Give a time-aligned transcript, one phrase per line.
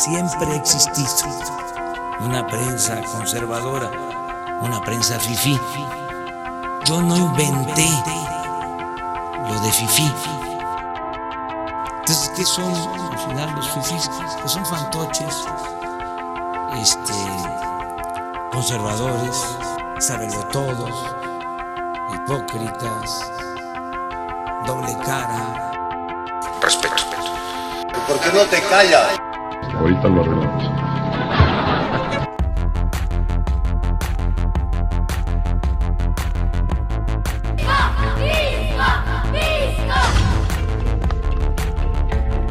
[0.00, 1.28] siempre ha existido
[2.20, 3.90] una prensa conservadora,
[4.62, 5.60] una prensa fifí.
[6.86, 7.88] Yo no inventé
[9.46, 10.10] lo de fifí.
[11.98, 12.74] Entonces, ¿qué son
[13.12, 14.10] al final los fifís?
[14.40, 15.44] Pues son fantoches,
[16.80, 17.12] este,
[18.52, 19.44] conservadores,
[20.50, 21.14] todos,
[22.14, 23.30] hipócritas,
[24.66, 25.72] doble cara.
[26.62, 26.94] Respeto.
[28.08, 29.19] ¿Por qué no te callas?
[29.80, 30.64] Ahorita lo arreglamos.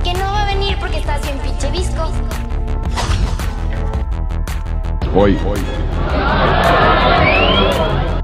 [0.03, 2.11] Que no va a venir porque estás bien pinche visco.
[5.13, 5.59] Hoy, hoy.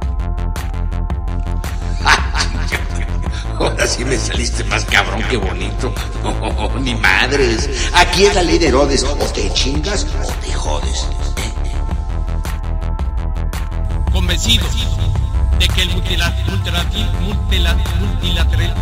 [3.59, 5.93] Ahora sí me saliste más cabrón que bonito.
[6.23, 7.89] Oh, ni madres.
[7.93, 9.05] Aquí es la ley Herodes.
[9.05, 11.07] O te chingas o te jodes.
[14.11, 14.65] Convencido
[15.57, 16.45] de que el multilateral,
[17.21, 18.75] multilateral, multilateral,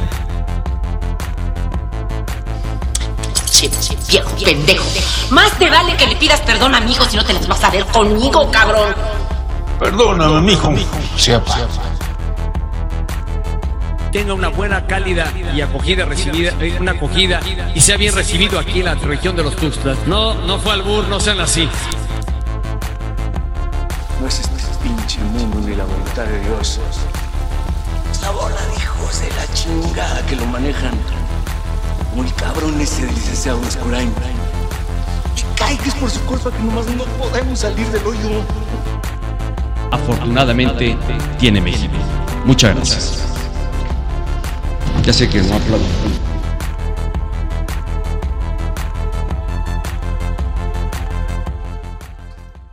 [3.51, 4.83] Che, che, viejo pendejo.
[5.29, 7.63] Más te vale que le pidas perdón a mi hijo si no te las vas
[7.63, 8.95] a ver conmigo, cabrón.
[9.79, 10.73] Perdóname, mijo.
[11.17, 11.82] Sea pa.
[14.13, 17.39] Tenga una buena, cálida y acogida recibida, eh, una acogida
[17.73, 19.97] y sea bien recibido aquí en la región de los Tuxtlas.
[20.05, 21.67] No, no fue albur, no sean así.
[24.21, 24.53] No es este
[24.83, 26.79] pinche mundo ni la voluntad de Dios.
[28.21, 30.93] La bola de hijos de la chingada que lo manejan.
[32.11, 34.13] Como el cabrón ese del licenciado Escurain.
[35.35, 38.43] Y cae que es por su culpa que nomás no podemos salir del hoyo.
[39.89, 40.95] Afortunadamente
[41.39, 41.95] tiene México.
[42.45, 43.22] Muchas gracias.
[45.05, 45.85] Ya sé que no aplaudo.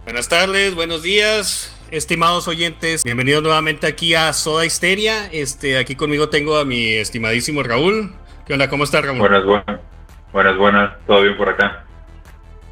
[0.05, 3.05] Buenas tardes, buenos días, estimados oyentes.
[3.05, 5.28] Bienvenidos nuevamente aquí a Soda Histeria.
[5.32, 8.12] Este, aquí conmigo tengo a mi estimadísimo Raúl.
[8.47, 8.69] ¿Qué onda?
[8.69, 9.19] ¿Cómo estás, Raúl?
[9.19, 9.81] Buenas, buenas.
[10.32, 10.93] Buenas, buenas.
[11.06, 11.84] ¿Todo bien por acá?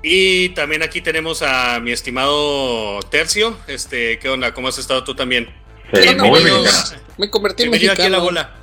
[0.02, 3.56] Y también aquí tenemos a mi estimado Tercio.
[3.66, 4.52] Este, ¿qué onda?
[4.52, 5.46] ¿Cómo has estado tú también?
[5.92, 7.02] Sí, ¿Qué onda, muy mexicano.
[7.18, 8.24] Me convertí en Bienvenido aquí a la mexicano.
[8.24, 8.57] bola.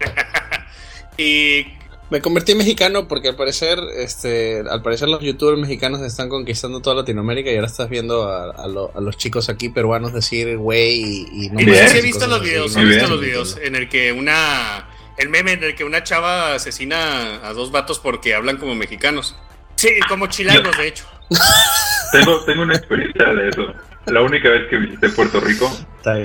[1.18, 1.66] y
[2.10, 6.80] Me convertí en mexicano porque al parecer, este, al parecer los youtubers mexicanos están conquistando
[6.80, 10.56] toda Latinoamérica y ahora estás viendo a, a lo- a los chicos aquí peruanos decir
[10.56, 11.84] güey y, y no y Bien.
[11.96, 14.88] he visto los videos, he visto los videos en el que una.
[15.18, 19.34] El meme en el que una chava asesina a dos vatos porque hablan como mexicanos.
[19.76, 21.06] Sí, como chilangos, de hecho.
[22.12, 23.66] Tengo, tengo una experiencia de eso.
[24.06, 25.68] La única vez que visité Puerto Rico,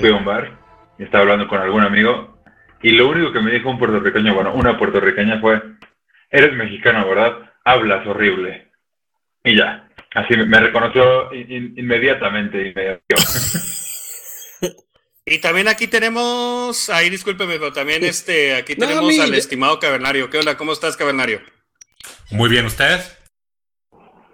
[0.00, 0.56] fui a un bar
[0.98, 2.31] y estaba hablando con algún amigo
[2.82, 5.60] y lo único que me dijo un puertorriqueño, bueno, una puertorriqueña fue,
[6.30, 7.52] eres mexicano, ¿verdad?
[7.64, 8.70] Hablas horrible.
[9.44, 13.00] Y ya, así me- reconoció in- in- inmediatamente
[15.24, 16.88] y también aquí tenemos.
[16.90, 20.30] Ahí discúlpeme, pero también este, aquí No, tenemos mí- al estimado Cavernario.
[20.30, 20.56] ¿Qué onda?
[20.56, 21.40] ¿Cómo estás, Cavernario?
[22.30, 23.16] Muy bien, ¿ustedes?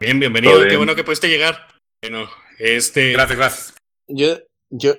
[0.00, 0.66] Bien, bienvenido.
[0.66, 1.66] Qué bueno que pudiste llegar.
[2.02, 2.28] Bueno,
[2.58, 3.12] este.
[3.12, 3.74] Gracias, gracias.
[4.06, 4.38] Yo,
[4.70, 4.94] yo,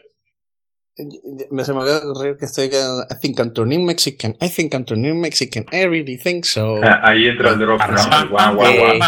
[1.52, 4.86] me se me olvidó ocurrir que estoy I think I'm turning Mexican, I think I'm
[4.86, 6.80] turning Mexican, I really think so.
[6.84, 7.80] Ah, Ahí entra el drop.
[8.30, 9.00] Guau, guau, guau.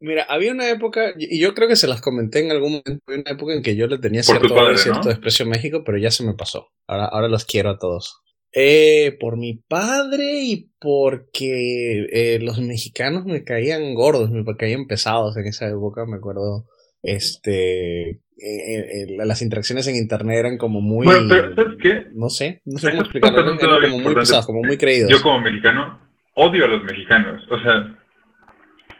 [0.00, 3.20] Mira, había una época, y yo creo que se las comenté en algún momento, había
[3.20, 5.08] una época en que yo le tenía Por cierto, padre, cierto ¿no?
[5.08, 6.72] desprecio a México, pero ya se me pasó.
[6.88, 8.20] Ahora, ahora los quiero a todos.
[8.52, 15.36] Eh, por mi padre y porque eh, los mexicanos me caían gordos, me caían pesados
[15.36, 16.66] en esa época, me acuerdo.
[17.02, 22.06] Este, eh, eh, las interacciones en internet eran como muy, Bueno, pero ¿sabes qué?
[22.12, 25.10] no sé, no sé cómo explicarlo, eran como muy pesados, como muy creídos.
[25.10, 26.00] Yo como mexicano
[26.34, 27.42] odio a los mexicanos.
[27.50, 27.98] O sea,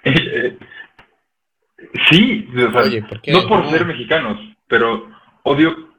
[0.05, 0.57] eh,
[2.11, 3.33] sí, o sea, Oye, ¿por qué?
[3.33, 3.71] no por No.
[3.71, 4.39] ser mexicanos,
[4.69, 5.09] pero
[5.45, 5.93] odio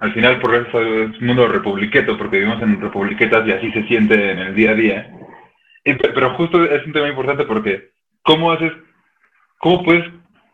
[0.00, 4.30] al final por eso es mundo republiqueto, porque vivimos en republiquetas y así se siente
[4.30, 5.14] en el día a día.
[5.84, 7.90] Pero justo es un tema importante porque
[8.22, 8.72] ¿cómo haces,
[9.58, 10.04] cómo puedes,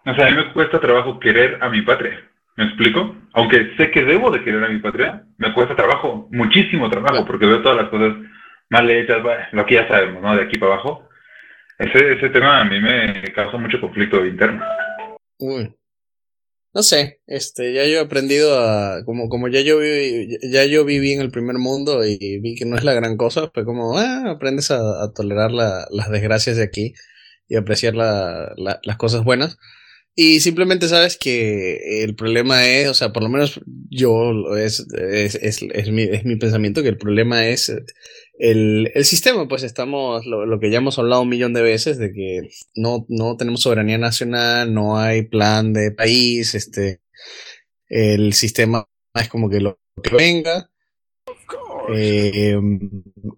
[0.06, 2.20] o sea, a mí me cuesta trabajo querer a mi patria.
[2.56, 3.14] ¿Me explico?
[3.35, 7.44] Aunque sé que debo de querer a mi patria, me cuesta trabajo, muchísimo trabajo, porque
[7.44, 8.14] veo todas las cosas
[8.70, 9.19] mal hechas,
[9.53, 10.35] lo que ya sabemos, ¿no?
[10.35, 11.06] De aquí para abajo.
[11.79, 14.64] Ese, ese tema a mí me causa mucho conflicto interno.
[15.38, 15.75] Uy.
[16.73, 20.85] No sé, este, ya yo he aprendido a, como, como ya yo viví, ya yo
[20.85, 23.99] viví en el primer mundo y vi que no es la gran cosa, fue como,
[23.99, 24.79] ah, aprendes a,
[25.14, 26.93] tolerar la- las desgracias de aquí
[27.49, 29.58] y apreciar la- las cosas buenas.
[30.19, 33.61] Y simplemente sabes que el problema es, o sea, por lo menos
[33.91, 37.71] yo, es, es, es, es, mi, es mi pensamiento, que el problema es
[38.39, 41.99] el, el sistema, pues estamos, lo, lo, que ya hemos hablado un millón de veces,
[41.99, 47.03] de que no, no tenemos soberanía nacional, no hay plan de país, este,
[47.89, 50.71] el sistema es como que lo que venga.
[51.95, 52.59] Eh,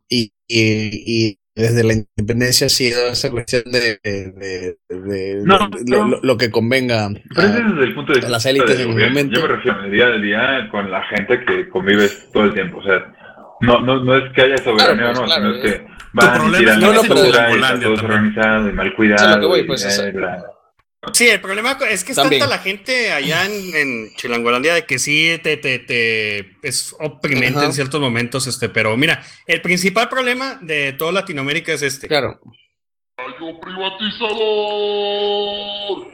[0.09, 6.08] y, y, y desde la independencia ha sido esa cuestión de, de, No, lo, no.
[6.08, 8.78] lo- lo que convenga Pero a, es desde el punto de a vista las élites
[8.78, 9.40] del en el momento.
[9.40, 12.78] Yo me refiero al día a día con la gente que convives todo el tiempo.
[12.78, 13.14] O sea,
[13.60, 15.87] no, no, no es que haya soberanía Claro, o pues, no, claro, sino es que
[16.12, 17.75] van y tiran es la eres en basura y mal
[19.72, 20.12] O sea,
[21.12, 22.40] Sí, el problema es que es También.
[22.40, 27.58] tanta la gente allá en, en Chilangolandia de que sí te, te, te es oprimente
[27.58, 27.66] Ajá.
[27.66, 32.08] en ciertos momentos, este, pero mira, el principal problema de toda Latinoamérica es este.
[32.08, 32.40] Claro.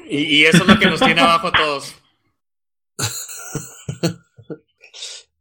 [0.09, 1.95] Y, y eso es lo que nos tiene abajo a todos.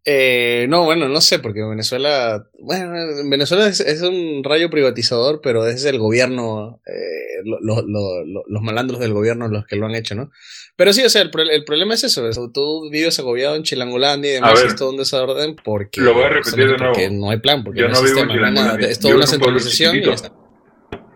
[0.05, 5.39] Eh, no, bueno, no sé, porque Venezuela, bueno, en Venezuela es, es un rayo privatizador,
[5.41, 9.77] pero es el gobierno, eh, lo- lo- lo- lo- los malandros del gobierno los que
[9.77, 10.29] lo han hecho, ¿no?
[10.75, 14.31] Pero sí, o sea, el, el problema es eso, eso, tú vives agobiado en Chilangolandia
[14.31, 17.25] y demás, ver, es todo un desorden porque, lo voy a repetir de porque nuevo.
[17.25, 19.29] no hay plan, porque Yo no no vivo en sistema, nada, es toda una en
[19.29, 20.33] un centralización y está.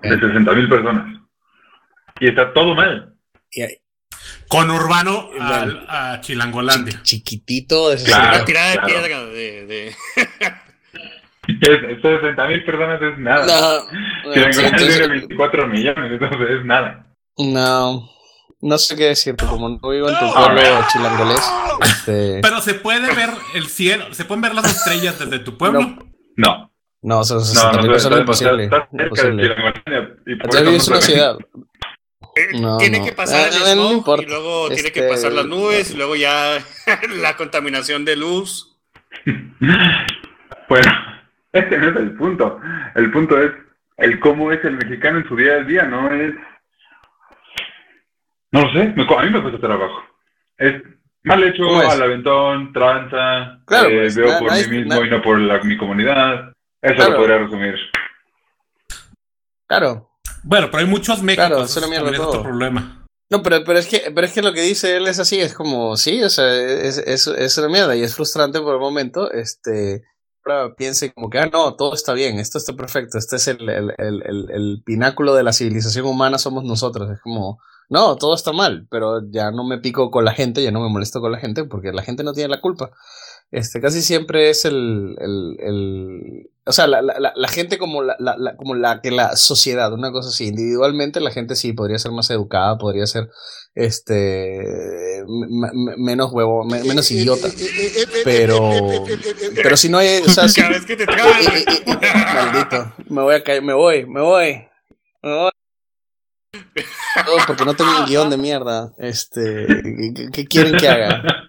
[0.03, 1.21] de 60 mil personas.
[2.21, 3.13] Y está todo mal.
[3.51, 3.63] Y
[4.49, 7.01] Con Urbano al- a Chilangolandia.
[7.03, 8.35] chiquitito de Claro.
[8.37, 8.87] Una tirada de claro.
[8.87, 9.95] piedra de, de-
[11.47, 13.45] Es- 60 mil personas es nada.
[13.45, 17.07] No, la Inglaterra entonces- tiene 24 millones, entonces es nada.
[17.37, 18.09] no,
[18.61, 20.33] no sé qué decirte, como no vivo en tu No.
[20.33, 21.51] pueblo chilangolés,
[21.85, 22.39] este...
[22.41, 25.79] Pero se puede ver el cielo, se pueden ver las estrellas desde tu pueblo.
[26.35, 26.71] No.
[27.03, 28.63] No, son No, 60 no, mil no, personas imposible.
[28.65, 29.43] está cerca de imposible.
[29.43, 30.15] Chilangolandia.
[30.25, 31.37] Y por Ya eso vives no en una ciudad.
[32.37, 33.05] Eh, No, tiene no.
[33.05, 34.23] que pasar el no importa.
[34.23, 36.57] y luego tiene que pasar las nubes y luego ya
[37.21, 38.77] la contaminación de luz.
[40.69, 40.91] Bueno,
[41.53, 42.59] este no es el punto.
[42.95, 43.51] El punto es
[43.95, 46.33] el cómo es el mexicano en su día a día, no es...
[48.51, 50.03] No lo sé, a mí me cuesta trabajo.
[50.57, 50.81] Es
[51.23, 55.09] mal hecho, al aventón, tranza, Claro, eh, pues, veo na- por mí mismo na- y
[55.09, 56.51] no por la- mi comunidad.
[56.81, 57.11] Eso Claro.
[57.11, 57.75] lo podría resumir.
[59.67, 60.06] Claro.
[60.43, 61.47] Bueno, pero hay muchos México.
[61.47, 63.05] Claro, ese es otro problema.
[63.29, 65.53] No, pero, pero, es que, pero es que lo que dice él es así, es
[65.53, 69.29] como, sí, o sea, es, es, es una mierda y es frustrante por el momento,
[69.33, 70.03] este,
[70.77, 73.93] piense como que, ah, no, todo está bien, esto está perfecto, este es el, el,
[73.97, 78.87] el, el pináculo de la civilización humana, somos nosotros, es como, no, todo está mal,
[78.89, 81.63] pero ya no me pico con la gente, ya no me molesto con la gente,
[81.63, 82.91] porque la gente no tiene la culpa.
[83.51, 88.03] Este, casi siempre es el, el, el o sea, la, la, la- la gente como
[88.03, 91.71] la, la, la- como la que la sociedad, una cosa así, individualmente la gente sí
[91.71, 93.29] podría ser más educada, podría ser,
[93.73, 97.47] este, m- m- menos huevo, me- menos idiota,
[98.25, 98.69] pero,
[99.63, 101.37] pero si no hay, o sea, si- Cada vez que te trabas.
[102.35, 104.67] maldito, me voy a caer, me voy, me voy,
[105.23, 105.51] me voy.
[107.25, 109.67] Todo porque no tengo un guion de mierda, este,
[110.15, 111.46] ¿qué, qué quieren que haga?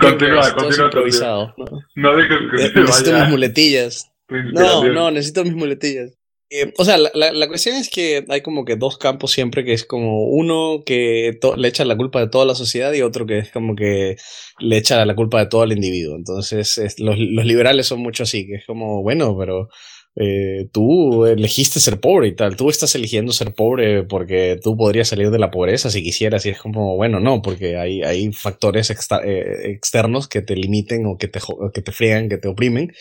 [0.00, 0.84] Continúa, continúa.
[0.86, 1.64] improvisado, ¿no?
[1.96, 4.10] No dejes que Eh, se necesito mis muletillas.
[4.52, 6.12] No, no, necesito mis muletillas.
[6.50, 9.64] Eh, o sea, la, la, la cuestión es que hay como que dos campos siempre,
[9.64, 13.00] que es como uno que to- le echa la culpa de toda la sociedad y
[13.02, 14.16] otro que es como que
[14.60, 16.14] le echa la culpa de todo al individuo.
[16.16, 19.68] Entonces, es- los, los liberales son mucho así, que es como, bueno, pero
[20.16, 25.08] eh, tú elegiste ser pobre y tal, tú estás eligiendo ser pobre porque tú podrías
[25.08, 28.90] salir de la pobreza si quisieras y es como, bueno, no, porque hay, hay factores
[28.90, 31.40] eh, externos que te limiten o que te,
[31.72, 32.92] que te friegan, que te oprimen.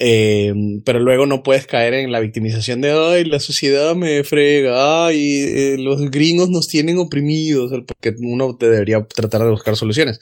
[0.00, 5.06] Eh, pero luego no puedes caer en la victimización de, ay, la sociedad me frega,
[5.06, 10.20] ay, eh, los gringos nos tienen oprimidos, porque uno te debería tratar de buscar soluciones.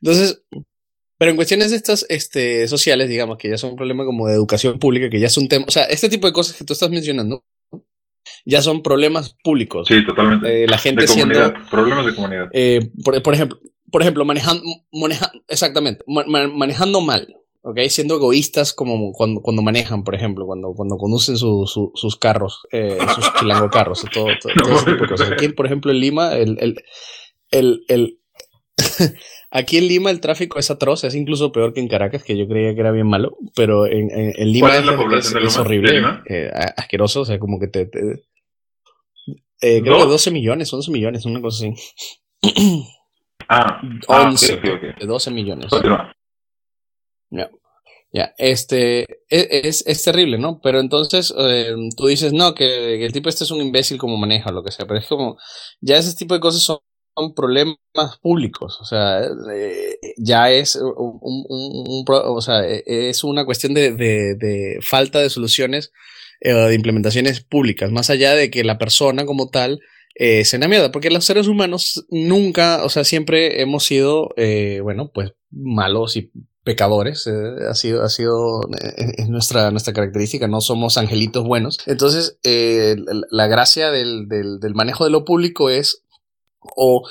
[0.00, 0.42] Entonces,
[1.18, 4.34] pero en cuestiones de estas este, sociales, digamos, que ya son un problema como de
[4.34, 6.72] educación pública, que ya es un tema, o sea, este tipo de cosas que tú
[6.72, 7.44] estás mencionando,
[8.44, 9.88] ya son problemas públicos.
[9.88, 10.64] Sí, totalmente.
[10.64, 12.48] Eh, la gente de siendo, problemas de comunidad.
[12.52, 13.58] eh, por, por ejemplo,
[13.90, 17.78] por ejemplo, manejando, maneja, exactamente, ma- ma- manejando mal, ¿ok?
[17.88, 22.66] Siendo egoístas como cuando, cuando manejan, por ejemplo, cuando, cuando conducen su- su- sus carros,
[22.72, 25.32] eh, sus chilango carros, todo, todo, todo ese tipo de cosas.
[25.32, 26.82] Aquí, por ejemplo, en Lima, el, el,
[27.52, 28.18] el, el-
[29.50, 32.46] aquí en Lima el tráfico es atroz, es incluso peor que en Caracas, que yo
[32.48, 35.34] creía que era bien malo, pero en, en, en Lima ¿Cuál es la es, población
[35.34, 35.60] de es Lima?
[35.64, 36.22] horrible, ¿De Lima?
[36.28, 37.86] eh, asqueroso, o sea, como que te...
[37.86, 38.24] te-
[39.62, 40.04] eh, creo ¿Dos?
[40.04, 41.74] que 12 millones, 11 millones, una cosa así.
[43.48, 44.98] Ah, ah, 11, ok, ok, ok.
[45.00, 45.66] de 12 millones.
[47.30, 47.50] Ya,
[48.12, 50.60] ya, este, e- es, es terrible, ¿no?
[50.60, 54.16] Pero entonces eh, tú dices, no, que, que el tipo este es un imbécil como
[54.16, 55.36] maneja o lo que sea, pero es como,
[55.80, 56.78] ya ese tipo de cosas son
[57.16, 57.76] son problemas
[58.20, 63.74] públicos, o sea, eh, ya es un, un- un o sea, eh, es una cuestión
[63.74, 65.92] de, falta de soluciones
[66.40, 69.80] eh, de implementaciones públicas, más allá de que la persona como tal
[70.18, 75.32] eh, mierda, porque los seres humanos nunca, o sea, siempre hemos sido, eh, bueno, pues
[75.50, 76.30] malos y
[76.64, 77.32] pecadores, eh,
[77.70, 78.60] ha sido, ha sido
[79.16, 81.78] es nuestra, nuestra característica, no somos angelitos buenos.
[81.86, 82.38] Entonces,
[83.30, 84.26] la, gracia del
[84.74, 86.02] manejo de lo público es
[86.76, 87.08] o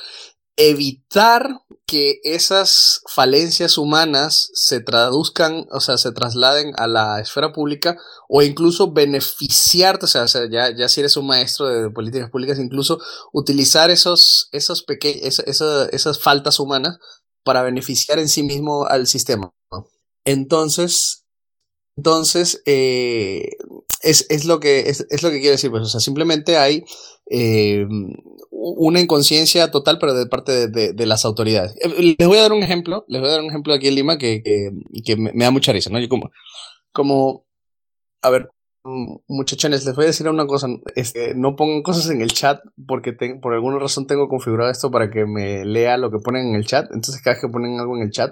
[0.57, 7.97] evitar que esas falencias humanas se traduzcan, o sea, se trasladen a la esfera pública
[8.29, 12.99] o incluso beneficiarte, o sea, ya, ya si eres un maestro de políticas públicas, incluso
[13.33, 16.97] utilizar esos, esos peque- esa- esa- esas faltas humanas
[17.43, 19.53] para beneficiar en sí mismo al sistema.
[20.25, 21.23] Entonces,
[21.97, 23.49] entonces, eh,
[24.01, 26.83] es, es lo que, es lo que quiero decir, pues, o sea, simplemente hay
[27.29, 27.87] eh,
[28.51, 31.75] una inconsciencia total, pero de parte de, de- las autoridades.
[31.81, 33.95] Eh, Les voy a dar un ejemplo, les voy a dar un ejemplo aquí en
[33.95, 34.41] Lima que,
[35.03, 35.99] que, me, da mucha risa, ¿no?
[35.99, 36.31] Yo como,
[36.91, 37.45] como,
[38.21, 38.49] a ver,
[38.83, 42.59] mm, muchachones, les voy a decir una cosa, este, no pongan cosas en el chat
[42.87, 46.55] porque por alguna razón tengo configurado esto para que me lea lo que ponen en
[46.55, 48.31] el chat, entonces cada vez que ponen algo en el chat,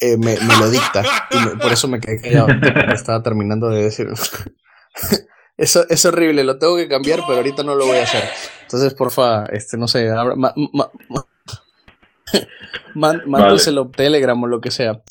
[0.00, 2.48] eh, me, lo dicta y por eso me quedé callado,
[2.92, 4.08] estaba terminando de decir.
[5.56, 8.22] Eso es horrible, lo tengo que cambiar, pero ahorita no lo voy a hacer.
[8.62, 11.26] Entonces, porfa, este, no sé, abra- ma- ma- ma-
[12.94, 15.02] man- mándoselo Telegram o lo que sea.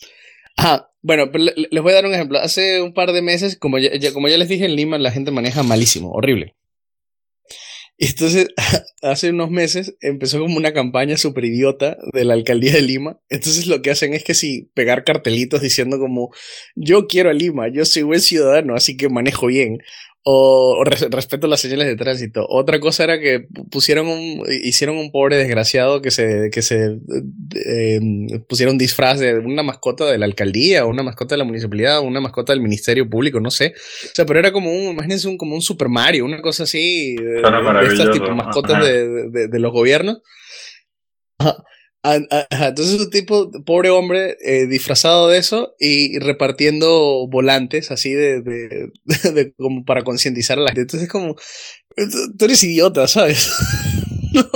[0.58, 2.40] Ah, bueno, pero le- les voy a dar un ejemplo.
[2.40, 5.12] Hace un par de meses, como ya, ya- como ya les dije, en Lima la
[5.12, 6.56] gente maneja malísimo, horrible.
[7.98, 8.48] Y entonces,
[9.02, 13.20] hace unos meses empezó como una campaña súper idiota de la alcaldía de Lima.
[13.30, 16.32] Entonces lo que hacen es que sí, pegar cartelitos diciendo como,
[16.76, 19.78] yo quiero a Lima, yo soy buen ciudadano, así que manejo bien.
[20.26, 22.46] O, res- respeto las señales de tránsito.
[22.48, 26.98] Otra cosa era que pu- pusieron un, hicieron un pobre desgraciado que se, que se
[27.56, 28.00] eh,
[28.48, 32.54] pusieron disfraz de una mascota de la alcaldía, una mascota de la municipalidad, una mascota
[32.54, 33.74] del ministerio público, no sé.
[33.76, 37.16] O sea, pero era como un, imagínense un, como un Super Mario, una cosa así,
[37.16, 40.22] de, Suena de estas tipo mascotas de, de- de los gobiernos.
[41.40, 41.64] Ajá.
[42.04, 42.68] Ajá.
[42.68, 48.90] Entonces un tipo, pobre hombre, eh, disfrazado de eso y repartiendo volantes así de, de,
[49.34, 50.82] de- como para concientizar a la gente.
[50.82, 51.36] Entonces es como,
[52.38, 53.50] tú eres idiota, ¿sabes?
[54.34, 54.50] no,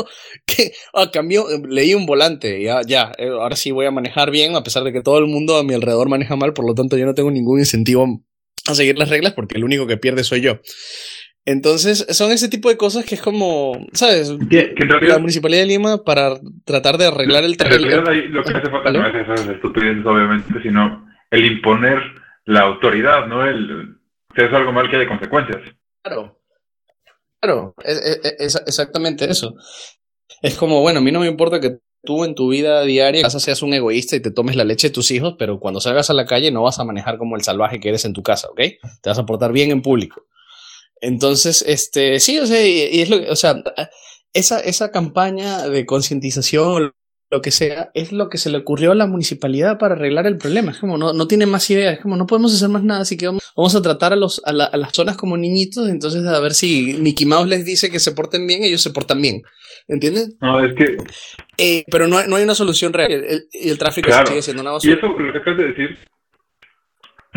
[0.45, 4.55] que, ah, cambió, leí un volante, ya, ya, eh, ahora sí voy a manejar bien,
[4.55, 6.97] a pesar de que todo el mundo a mi alrededor maneja mal, por lo tanto
[6.97, 8.23] yo no tengo ningún incentivo
[8.67, 10.59] a seguir las reglas porque el único que pierde soy yo.
[11.49, 14.33] Entonces, son ese tipo de cosas que es como, ¿sabes?
[14.89, 16.33] Realidad- la Municipalidad de Lima para
[16.65, 17.55] tratar de arreglar el
[18.09, 21.99] ahí lo que hace falta no es esas estupideces, obviamente, sino el imponer
[22.43, 23.45] la autoridad, ¿no?
[23.45, 23.95] El,
[24.35, 25.61] si es algo mal que haya consecuencias.
[26.03, 26.37] Claro.
[27.41, 29.55] Claro, es, es- es exactamente eso.
[30.41, 33.39] Es como, bueno, a mí no me importa que tú en tu vida diaria casa
[33.39, 36.13] seas un egoísta y te tomes la leche de tus hijos, pero cuando salgas a
[36.13, 38.57] la calle no vas a manejar como el salvaje que eres en tu casa, ¿ok?
[39.01, 40.25] Te vas a portar bien en público.
[41.01, 43.55] Entonces, este, sí, o sea, y, y es lo que, o sea,
[44.33, 46.91] esa, esa campaña de concientización,
[47.29, 50.37] lo que sea, es lo que se le ocurrió a la municipalidad para arreglar el
[50.37, 50.71] problema.
[50.71, 53.17] Es como, no, no tiene más ideas, es como, no podemos hacer más nada, así
[53.17, 56.25] que vamos, vamos a tratar a, los, a, la- a las zonas como niñitos, entonces
[56.25, 59.41] a ver si Mickey Mouse les dice que se porten bien, ellos se portan bien.
[59.89, 60.35] ¿Entiendes?
[60.41, 60.97] No, es que,
[61.57, 63.11] Eh, pero no no hay una solución real.
[63.11, 64.27] El- el- Y el, tráfico claro.
[64.27, 64.95] sigue siendo una Y basura.
[64.95, 65.97] eso, lo que acabas de decir,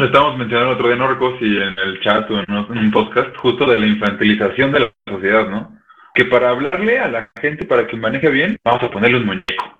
[0.06, 2.90] estábamos mencionando el otro día, no recuerdo si en el chat o en un en
[2.90, 5.78] podcast, justo de la infantilización de la sociedad, ¿no?
[6.14, 9.78] Que para hablarle a la gente para que maneje bien, vamos a ponerle un muñeco.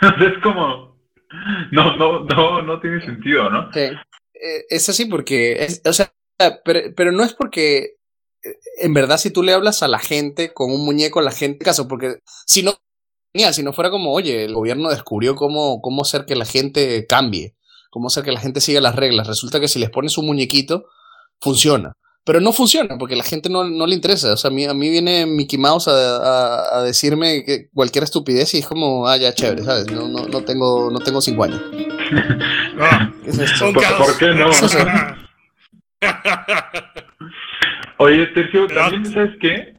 [0.20, 0.96] es como,
[1.70, 3.70] no, no, no, no tiene sentido, ¿no?
[3.72, 3.80] Sí.
[4.34, 6.12] Eh, es así porque, es- o sea,
[6.64, 7.96] pero, pero no es porque,
[8.44, 11.64] eh, en verdad, si tú le hablas a la gente con un muñeco, la gente
[11.64, 12.72] caso, porque si no,
[13.52, 17.54] si no fuera como, oye, el gobierno descubrió cómo, cómo hacer que la gente cambie,
[17.92, 19.26] cómo hacer que la gente siga las reglas.
[19.28, 20.86] Resulta que si les pones un muñequito,
[21.40, 21.92] funciona.
[22.24, 24.32] Pero no funciona porque la gente no, no le interesa.
[24.32, 28.04] O sea, a mí, a mí viene Mickey Mouse a, a- a decirme que cualquier
[28.04, 29.90] estupidez y es como, ah, ya, chévere, ¿sabes?
[29.92, 31.60] No, no, no, tengo, no tengo cinco años.
[33.24, 33.72] ¿Qué es esto?
[33.72, 34.48] ¿Por, por qué no?
[37.98, 39.52] Oye, Tercio, también, ¿sabes qué?
[39.54, 39.74] Eh,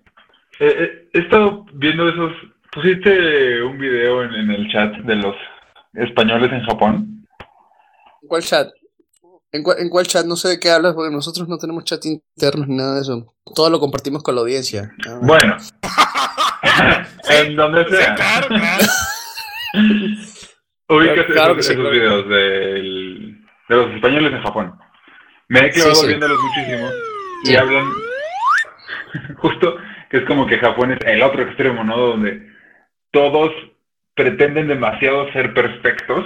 [0.59, 2.31] eh, he estado viendo esos...
[2.71, 5.35] Pusiste un video en, en el chat de los
[5.93, 7.22] españoles en Japón.
[8.33, 8.69] ¿En cuál chat?
[9.51, 10.25] ¿En cuál, en cuál chat?
[10.25, 13.35] No sé de qué hablas, porque nosotros no tenemos chat internos ni nada de eso.
[13.53, 14.91] Todo lo compartimos con la audiencia.
[15.07, 15.19] Ah.
[15.21, 15.55] Bueno.
[17.29, 18.15] en donde sea.
[18.15, 18.83] claro, Claro
[21.13, 21.91] esos, sí, esos claro.
[21.91, 24.73] videos del- de los españoles en Japón.
[25.49, 26.07] Me he clavado Sí, sí.
[26.07, 26.89] viéndolos muchísimo.
[27.43, 27.55] Y Sí.
[27.55, 27.85] hablan
[29.37, 29.77] justo
[30.09, 31.97] que es como que Japón es el otro extremo, ¿no?
[31.97, 32.51] Donde
[33.11, 33.51] todos
[34.15, 36.25] pretenden demasiado ser perfectos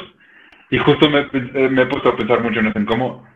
[0.70, 1.28] y justo me,
[1.70, 3.28] me he puesto a pensar mucho en eso, en cómo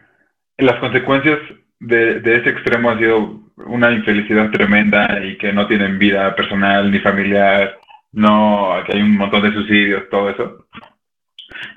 [0.58, 1.40] las consecuencias
[1.80, 6.92] de, de ese extremo han sido una infelicidad tremenda y que no tienen vida personal
[6.92, 7.80] ni familiar,
[8.12, 10.68] no, que hay un montón de suicidios, todo eso.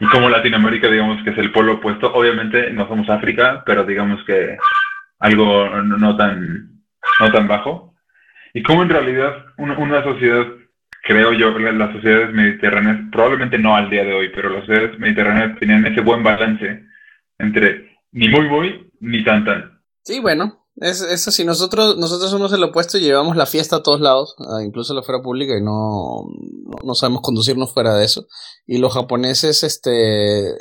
[0.01, 4.23] Y como Latinoamérica, digamos que es el polo opuesto, obviamente no somos África, pero digamos
[4.25, 4.57] que
[5.19, 6.83] algo no tan,
[7.21, 7.95] no tan bajo.
[8.53, 10.47] Y como en realidad una, una sociedad,
[11.05, 15.59] creo yo, las sociedades mediterráneas, probablemente no al día de hoy, pero las sociedades mediterráneas
[15.59, 16.85] tenían ese buen balance
[17.39, 19.81] entre ni muy muy, ni tan tan.
[20.03, 23.83] Sí, bueno, es, eso sí, nosotros, nosotros somos el opuesto y llevamos la fiesta a
[23.83, 24.35] todos lados,
[24.65, 26.27] incluso a la esfera pública, y no,
[26.83, 28.27] no, sabemos conducirnos fuera de eso.
[28.67, 30.53] Y los japoneses este,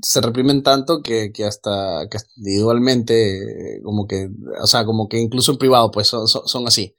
[0.00, 4.28] se reprimen tanto que, que hasta que individualmente, como que,
[4.60, 6.94] o sea, como que incluso en privado, pues son, son, así.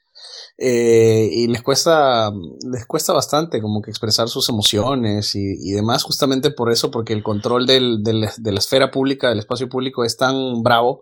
[0.57, 2.31] Eh, y les cuesta,
[2.71, 7.13] les cuesta bastante como que expresar sus emociones y, y demás, justamente por eso, porque
[7.13, 11.01] el control del, del, de la esfera pública, del espacio público es tan bravo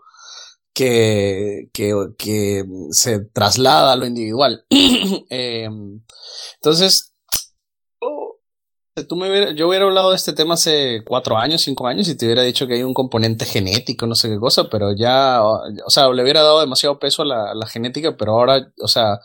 [0.73, 4.65] que, que, que se traslada a lo individual.
[4.69, 5.69] eh,
[6.55, 7.10] entonces,
[9.07, 12.15] tú me hubiera, yo hubiera hablado de este tema hace cuatro años, cinco años, y
[12.15, 15.89] te hubiera dicho que hay un componente genético, no sé qué cosa, pero ya, o
[15.89, 19.19] sea, le hubiera dado demasiado peso a la, genética, pero ahora, o sea,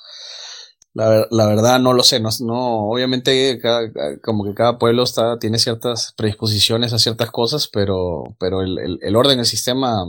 [0.94, 3.90] la, la, verdad no lo sé, no, no obviamente cada,
[4.23, 8.99] como que cada pueblo está, tiene ciertas predisposiciones a ciertas cosas, pero, pero el, el,
[9.02, 10.04] el orden, el sistema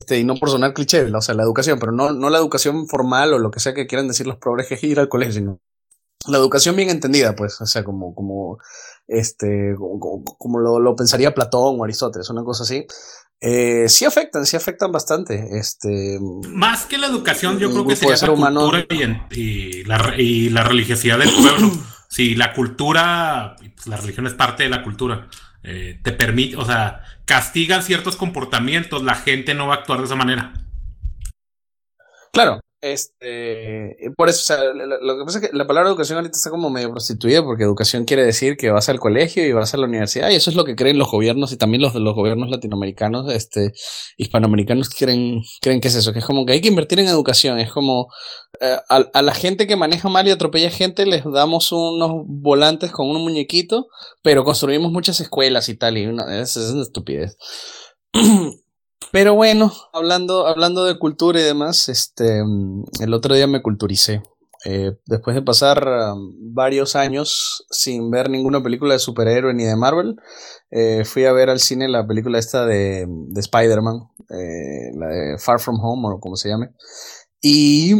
[0.00, 2.86] este, y no por sonar cliché, o sea, la educación, pero no, no la educación
[2.88, 5.60] formal o lo que sea que quieran decir los progres que ir al colegio, sino
[6.26, 8.58] la educación bien entendida, pues, o sea, como, como,
[9.06, 9.74] este,
[10.38, 12.86] como, lo, lo, pensaría Platón o Aristóteles, una cosa así.
[13.40, 15.58] Eh, sí afectan, sí afectan bastante.
[15.58, 20.48] Este, Más que la educación, yo creo que sería la cultura y, y, la, y
[20.50, 21.70] la religiosidad del pueblo.
[22.08, 25.28] sí, la cultura, pues la religión es parte de la cultura.
[25.62, 30.06] Eh, te permite, o sea, castigan ciertos comportamientos, la gente no va a actuar de
[30.06, 30.52] esa manera.
[32.32, 36.36] Claro, este, por eso, o sea, lo, que pasa es que la palabra educación ahorita
[36.36, 39.78] está como medio prostituida porque educación quiere decir que vas al colegio y vas a
[39.78, 42.50] la universidad y eso es lo que creen los gobiernos y también los, los gobiernos
[42.50, 43.72] latinoamericanos, este,
[44.16, 47.58] hispanoamericanos creen, creen que es eso, que es como que hay que invertir en educación,
[47.58, 48.08] es como
[48.60, 52.92] eh, a, a, la gente que maneja mal y atropella gente les damos unos volantes
[52.92, 53.88] con un muñequito,
[54.22, 57.36] pero construimos muchas escuelas y tal y una, es, es una estupidez.
[59.12, 62.42] Pero bueno, hablando, hablando de cultura y demás, este,
[63.00, 64.22] el otro día me culturicé.
[64.64, 69.76] Eh, después de pasar um, varios años sin ver ninguna película de superhéroe ni de
[69.76, 70.16] Marvel,
[70.70, 75.38] eh, fui a ver al cine la película esta de, de Spider-Man, eh, la de
[75.38, 76.70] Far From Home o como se llame.
[77.40, 77.94] Y,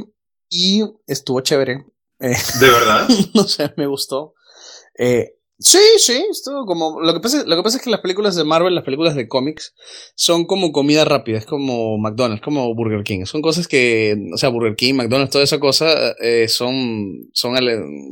[0.50, 1.86] y estuvo chévere.
[2.18, 3.08] ¿De verdad?
[3.34, 4.34] no sé, me gustó.
[5.60, 8.44] Sí, sí, esto como lo que pasa, lo que pasa es que las películas de
[8.44, 9.74] Marvel, las películas de cómics
[10.14, 14.50] son como comida rápida, es como McDonald's, como Burger King, son cosas que, o sea,
[14.50, 17.56] Burger King, McDonald's, toda esa cosa eh, son, son,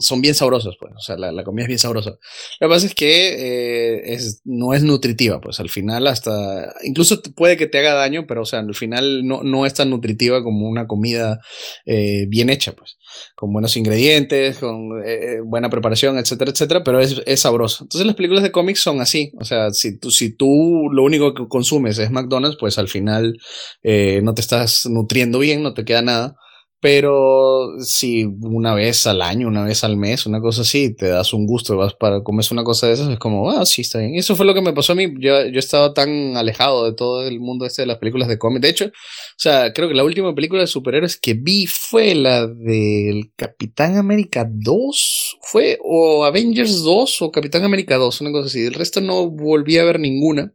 [0.00, 2.18] son bien sabrosas, pues, o sea, la, la, comida es bien sabrosa.
[2.58, 7.22] Lo que pasa es que eh, es, no es nutritiva, pues, al final hasta, incluso
[7.36, 10.42] puede que te haga daño, pero, o sea, al final no, no es tan nutritiva
[10.42, 11.38] como una comida
[11.84, 12.96] eh, bien hecha, pues,
[13.34, 17.84] con buenos ingredientes, con eh, buena preparación, etcétera, etcétera, pero es sabroso.
[17.84, 19.32] Entonces las películas de cómics son así.
[19.38, 23.36] O sea, si tú, si tú lo único que consumes es McDonald's, pues al final
[23.82, 26.36] eh, no te estás nutriendo bien, no te queda nada.
[26.78, 31.32] Pero si una vez al año, una vez al mes, una cosa así, te das
[31.32, 34.14] un gusto, vas para comer una cosa de esas, es como, ah, sí, está bien.
[34.14, 35.12] Eso fue lo que me pasó a mí.
[35.18, 38.60] Yo, yo estaba tan alejado de todo el mundo este de las películas de cómics.
[38.60, 42.46] De hecho, o sea, creo que la última película de superhéroes que vi fue la
[42.46, 48.66] del Capitán América 2, fue, o Avengers 2 o Capitán América 2, una cosa así.
[48.66, 50.52] El resto no volví a ver ninguna.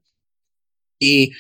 [1.00, 1.32] Y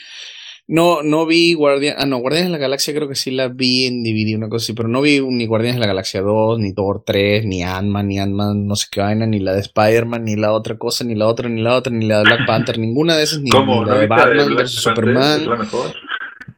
[0.71, 1.95] no, no vi Guardián.
[1.97, 4.63] Ah, no, Guardianes de la Galaxia creo que sí la vi en DVD, una cosa
[4.63, 8.07] así, pero no vi ni Guardianes de la Galaxia 2, ni Thor 3, ni Ant-Man,
[8.07, 11.13] ni Ant-Man, no sé qué vaina, ni la de Spider-Man, ni la otra cosa, ni
[11.13, 13.85] la otra, ni la otra, ni la de Black Panther, ninguna de esas, ni, ni
[13.85, 15.41] la de Batman vs Superman.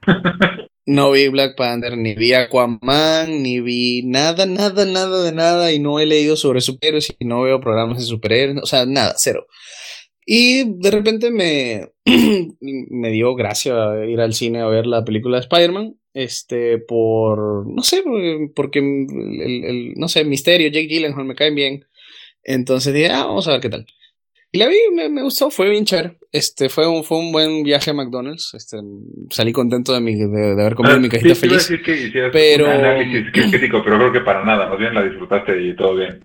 [0.85, 5.79] No vi Black Panther, ni vi Aquaman, ni vi nada, nada, nada de nada, y
[5.79, 9.47] no he leído sobre superhéroes y no veo programas de superhéroes, o sea, nada, cero.
[10.25, 15.43] Y de repente me, me dio gracia ir al cine a ver la película de
[15.43, 15.95] Spider-Man.
[16.13, 18.03] Este, por, no sé,
[18.55, 21.85] porque el, el, no sé, misterio, Jake Gyllenhaal me caen bien.
[22.43, 23.87] Entonces dije, ah, vamos a ver qué tal.
[24.55, 26.19] Y la vi, me, me, gustó, fue bien chévere.
[26.31, 28.53] Este, fue un, fue un buen viaje a McDonald's.
[28.53, 28.77] Este,
[29.31, 31.67] salí contento de, mi, de, de haber comido ah, mi cajita sí, feliz.
[31.83, 32.65] Que pero...
[32.65, 36.23] Un análisis crítico, pero creo que para nada, más bien la disfrutaste y todo bien.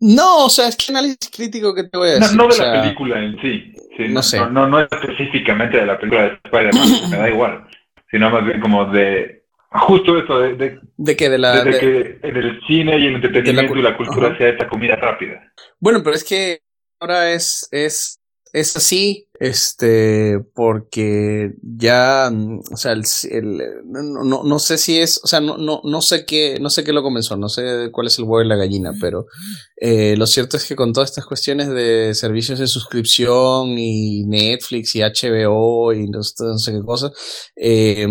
[0.00, 2.38] No, o sea, es que análisis crítico que te voy a decir.
[2.38, 3.74] No, no de la película en sí.
[4.08, 4.38] No, sé.
[4.50, 7.66] No, no, específicamente de la película de Spider-Man, me da igual.
[8.10, 9.44] Sino más bien como de.
[9.70, 11.62] Justo eso, de, de, que de la.
[11.62, 15.52] De, que en el cine y el entretenimiento y la cultura sea esta comida rápida.
[15.78, 16.60] Bueno, pero es que
[17.00, 18.18] ahora es, es,
[18.52, 23.04] es así este, porque ya, mm, o sea, el,
[23.84, 26.92] no, no, sé si es, o sea, no, no, no sé qué, no sé qué
[26.92, 29.26] lo comenzó, no sé cuál es el huevo y la gallina, pero
[29.76, 34.96] eh, lo cierto es que con todas estas cuestiones de servicios de suscripción y Netflix
[34.96, 37.12] y HBO y no, sé qué cosas,
[37.54, 38.06] eh,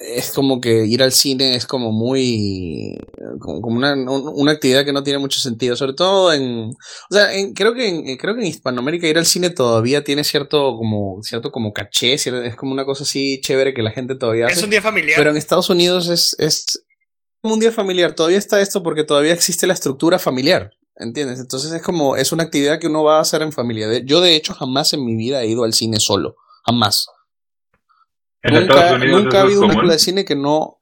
[0.00, 2.96] es como que ir al cine es como muy
[3.40, 7.74] como, una, una, actividad que no tiene mucho sentido sobre todo en o sea creo
[7.74, 11.72] que en, creo que en Hispanoamérica ir al cine todavía tiene cierto como cierto como
[11.72, 15.18] caché es como una cosa así chévere que la gente todavía es un día familiar
[15.18, 16.84] pero en Estados Unidos es es
[17.40, 21.40] como un día familiar todavía está esto porque todavía existe la estructura familiar ¿entiendes?
[21.40, 24.34] entonces es como es una actividad que uno va a hacer en familia yo de
[24.34, 27.06] hecho jamás en mi vida he ido al cine solo jamás
[28.42, 30.80] nunca, nunca ha habido una película de cine que no.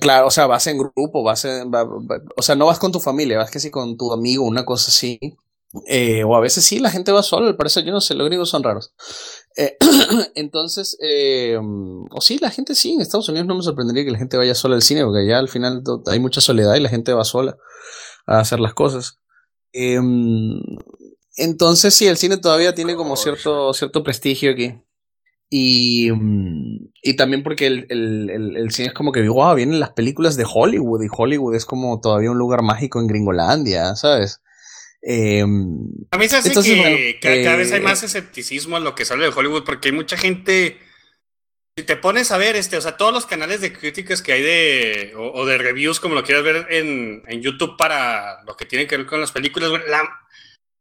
[0.00, 3.38] claro, o sea, vas en grupo, vas en, o sea, no vas con tu familia,
[3.38, 5.18] vas que sí con tu amigo, una cosa así.
[5.86, 8.26] Eh, o a veces sí, la gente va sola, al parecer, yo no sé, los
[8.26, 8.94] gringos son raros.
[9.56, 9.76] Eh,
[10.34, 14.18] entonces, eh, o sí, la gente sí, en Estados Unidos no me sorprendería que la
[14.18, 17.12] gente vaya sola al cine, porque allá al final hay mucha soledad y la gente
[17.12, 17.58] va sola
[18.26, 19.18] a hacer las cosas.
[19.72, 20.60] Em,
[21.36, 24.74] entonces, sí, el cine todavía tiene como cierto, cierto prestigio aquí.
[25.50, 29.92] Y, mm, y también porque el, el, el, cine es como que, wow, vienen las
[29.92, 34.42] películas de Hollywood y Hollywood es como todavía un lugar mágico en Gringolandia, ¿sabes?
[35.02, 39.04] Eh, a mí se hace que cada, vez hay eh, más escepticismo en lo que
[39.04, 40.78] sale de Hollywood porque hay mucha gente,
[41.76, 44.42] si te pones a ver, este, o sea, todos los canales de críticas que hay
[44.42, 48.86] de, o, de reviews, como lo quieras ver en, en, YouTube para lo que tiene
[48.86, 50.02] que ver con las películas, la,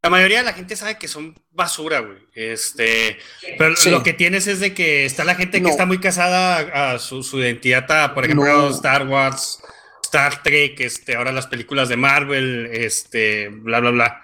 [0.03, 2.19] la mayoría de la gente sabe que son basura, güey.
[2.33, 3.17] Este,
[3.57, 6.99] pero lo que tienes es de que está la gente que está muy casada a,
[6.99, 9.59] su, identidad, por ejemplo, Star Wars,
[10.07, 14.23] Star Trek, este, ahora las películas de Marvel, este, bla, bla, bla.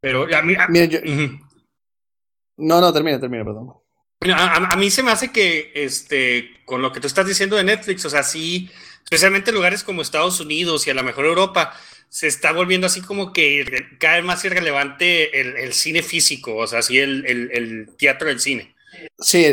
[0.00, 0.54] Pero a mí.
[2.56, 3.72] No, no, termina, termina, perdón.
[4.32, 8.04] A, mí se me hace que, este, con lo que tú estás diciendo de Netflix,
[8.04, 8.70] o sea, sí,
[9.02, 11.74] especialmente en lugares como Estados Unidos y a lo mejor Europa,
[12.08, 13.66] se está volviendo así como que
[13.98, 18.74] cada vez más irrelevante el, cine físico, o sea, así el, el, teatro del cine.
[19.18, 19.44] Sí,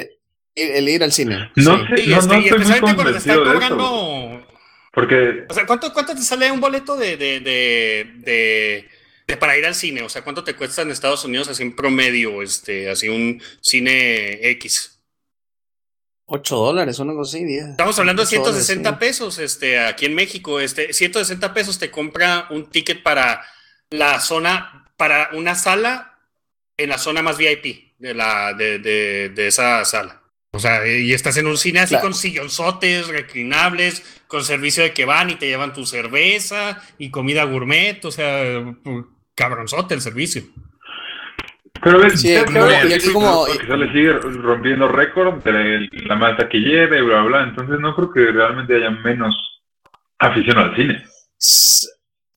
[0.55, 1.51] el, ir al cine.
[1.55, 4.50] No sé, no, este, especialmente cuando te están cobrando.
[4.91, 5.45] Porque.
[5.49, 8.89] O sea, ¿cuánto, ¿cuánto te sale un boleto de, de, de,
[9.27, 10.03] de, para ir al cine?
[10.03, 14.49] O sea, ¿cuánto te cuesta en Estados Unidos así en promedio, este, así un cine
[14.51, 15.01] X?
[16.33, 17.57] 8 dólares, una cosa así.
[17.57, 20.61] Estamos hablando de 160 pesos este, aquí en México.
[20.61, 23.43] Este, 160 pesos te compra un ticket para
[23.89, 26.19] la zona, para una sala
[26.77, 30.20] en la zona más VIP de, la, de, de, esa sala.
[30.53, 35.05] O sea, y estás en un cine así con sillonzotes reclinables, con servicio de que
[35.05, 38.03] van y te llevan tu cerveza y comida gourmet.
[38.03, 38.61] O sea,
[39.33, 40.43] cabronzote el servicio.
[41.83, 42.35] Pero ves, sí,
[43.13, 47.95] como, quizás le sigue rompiendo récord de la más taquillera y bla, bla, Entonces no
[47.95, 49.33] creo que realmente haya menos
[50.19, 51.03] afición al cine.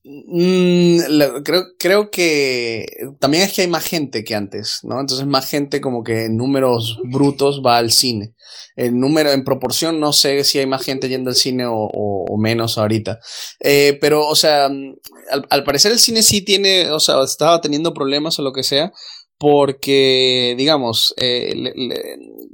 [0.07, 0.99] Mm,
[1.43, 2.85] creo, creo que
[3.19, 4.99] también es que hay más gente que antes, ¿no?
[4.99, 8.35] Entonces más gente como que en números brutos va al cine.
[8.75, 12.77] El número, en proporción, no sé si hay más gente yendo al cine o, menos
[12.77, 13.19] ahorita.
[13.61, 17.93] Eh, pero, o sea, al, al, parecer el cine sí tiene, o sea, estaba teniendo
[17.93, 18.91] problemas o lo que sea,
[19.37, 21.73] porque, digamos, eh,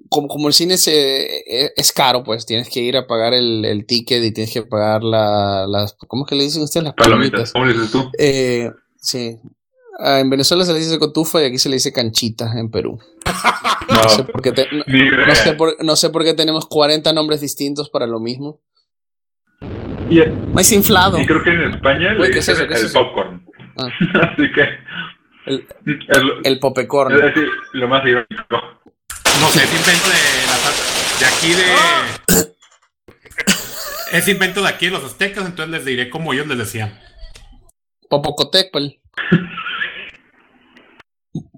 [0.10, 3.86] como, como, el cine e, es caro, pues tienes que ir a pagar el, el
[3.86, 6.86] ticket y tienes que pagar la, las, ¿cómo es que le dicen ustedes?
[6.86, 7.54] Las palomitas.
[7.54, 8.10] ¿Cómo le dices tú?
[8.18, 9.38] Eh, sí.
[10.00, 13.00] Ah, en Venezuela se le dice cotufa y aquí se le dice canchita en Perú.
[13.92, 14.54] No, sé, por qué
[15.28, 18.62] no, sé, por, no sé por qué tenemos 40 nombres distintos para lo mismo.
[20.10, 20.22] Y,
[20.54, 21.20] Más inflado.
[21.20, 23.46] Y creo que en España le dicen el popcorn.
[23.78, 23.90] Ah.
[24.32, 24.64] Así que
[25.46, 25.68] el,
[26.44, 27.14] el, popecorn.
[27.16, 28.62] Es decir, lo más irónico.
[29.40, 30.16] No sé, es invento de,
[31.20, 32.58] de aquí de.
[34.18, 37.00] es invento de aquí de los aztecas, entonces les diré como ellos les decían.
[38.10, 39.00] Popocotecpl.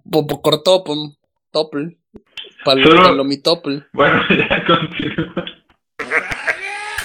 [0.10, 1.18] Popocortopl.
[1.52, 1.98] Topl.
[2.64, 3.78] Palomitopl.
[3.92, 5.46] Bueno, ya continúa.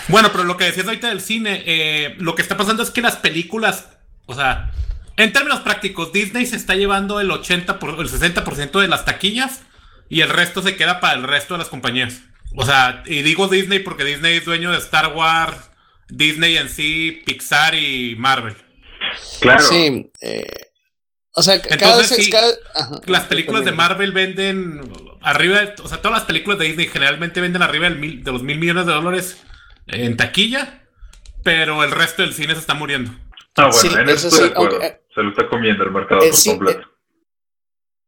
[0.08, 3.02] Bueno, pero lo que decías ahorita del cine, eh, lo que está pasando es que
[3.02, 4.72] las películas, o sea,
[5.18, 9.62] en términos prácticos, Disney se está llevando el 80 por, el 60% de las taquillas
[10.08, 12.20] y el resto se queda para el resto de las compañías.
[12.56, 15.70] O sea, y digo Disney porque Disney es dueño de Star Wars,
[16.08, 18.54] Disney en sí, Pixar y Marvel.
[19.40, 19.64] Claro.
[19.64, 20.46] Sí, eh,
[21.32, 22.30] O sea, cada vez,
[23.06, 24.80] las películas de Marvel venden
[25.20, 28.86] arriba, o sea, todas las películas de Disney generalmente venden arriba de los mil millones
[28.86, 29.42] de dólares
[29.88, 30.84] en taquilla,
[31.42, 33.10] pero el resto del cine se está muriendo.
[33.56, 34.28] Ah, bueno, en eso,
[35.18, 36.88] se lo está comiendo el mercado por completo.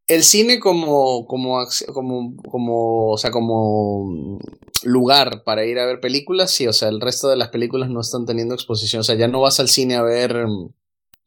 [0.07, 1.59] El cine como, como,
[1.93, 4.39] como, como, o sea, como
[4.85, 8.01] lugar para ir a ver películas, sí, o sea, el resto de las películas no
[8.01, 10.47] están teniendo exposición, o sea, ya no vas al cine a ver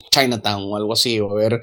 [0.10, 1.62] Chinatown o algo así, o a ver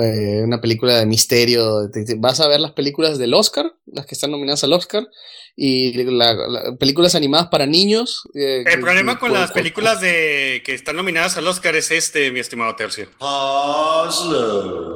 [0.00, 1.90] eh, una película de misterio.
[2.18, 5.06] Vas a ver las películas del Oscar, las que están nominadas al Oscar,
[5.54, 6.36] y las
[6.78, 8.22] películas animadas para niños.
[8.34, 12.40] Eh, el problema con, las películas de que están nominadas al Oscar es este, mi
[12.40, 13.08] estimado Tercio.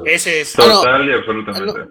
[0.06, 0.52] Ese es.
[0.54, 1.90] Total y absolutamente.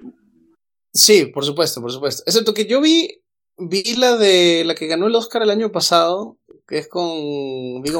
[0.91, 2.23] Sí, por supuesto, por supuesto.
[2.25, 3.21] Excepto que yo vi,
[3.57, 7.05] vi la de la que ganó el Oscar el año pasado, que es con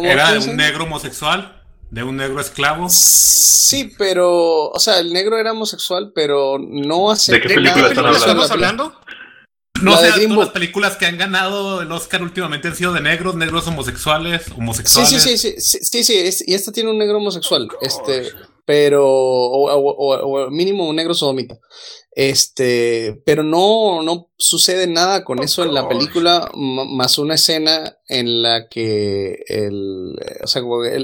[0.04, 1.62] Era un negro homosexual.
[1.91, 2.88] ¿De un negro esclavo?
[2.89, 4.69] Sí, pero.
[4.69, 7.34] O sea, el negro era homosexual, pero no hace.
[7.34, 8.93] ¿De qué película estamos hablando?
[9.82, 13.36] No sé, todas las películas que han ganado el Oscar últimamente han sido de negros,
[13.36, 15.10] negros homosexuales, homosexuales.
[15.10, 18.32] Sí, sí, sí, sí, sí, sí, y esta tiene un negro homosexual, este,
[18.65, 21.58] pero, o, o, mínimo un negro sodomita.
[22.15, 28.41] Este, pero no, no sucede nada con eso en la película, más una escena en
[28.41, 30.62] la que el, o sea,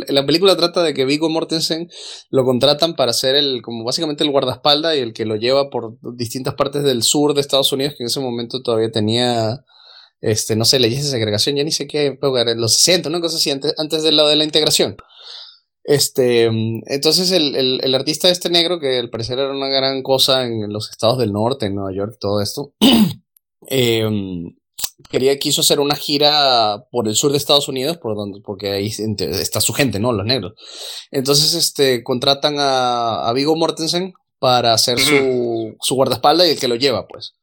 [0.07, 1.89] la película trata de que Vigo Mortensen
[2.29, 5.97] lo contratan para ser el, como básicamente el guardaespaldas y el que lo lleva por
[6.15, 9.65] distintas partes del sur de Estados Unidos, que en ese momento todavía tenía,
[10.21, 13.19] este, no sé, leyes de segregación, ya ni sé qué, en los 60, ¿no?
[13.19, 14.95] Cosas así, antes, antes de la de la integración.
[15.83, 20.71] Este, entonces el, el, artista este negro, que al parecer era una gran cosa en
[20.71, 22.73] los estados del norte, en Nueva York, todo esto,
[23.67, 24.55] em,
[25.09, 28.91] quería, quiso hacer una gira por el sur de Estados Unidos, por donde, porque ahí
[29.17, 30.13] está su gente, ¿no?
[30.13, 30.53] Los negros.
[31.09, 36.67] Entonces, este, contratan a, a Vigo Mortensen para hacer su, su guardaespaldas y el que
[36.67, 37.33] lo lleva, pues.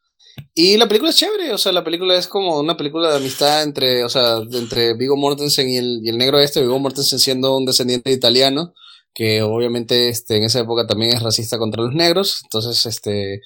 [0.54, 3.62] Y la película es chévere, o sea, la película es como una película de amistad
[3.62, 7.56] entre, o sea, entre Vigo Mortensen y el, y el negro este, Vigo Mortensen siendo
[7.56, 8.74] un descendiente italiano,
[9.14, 13.40] que obviamente este, en esa época también es racista contra los negros, entonces, este,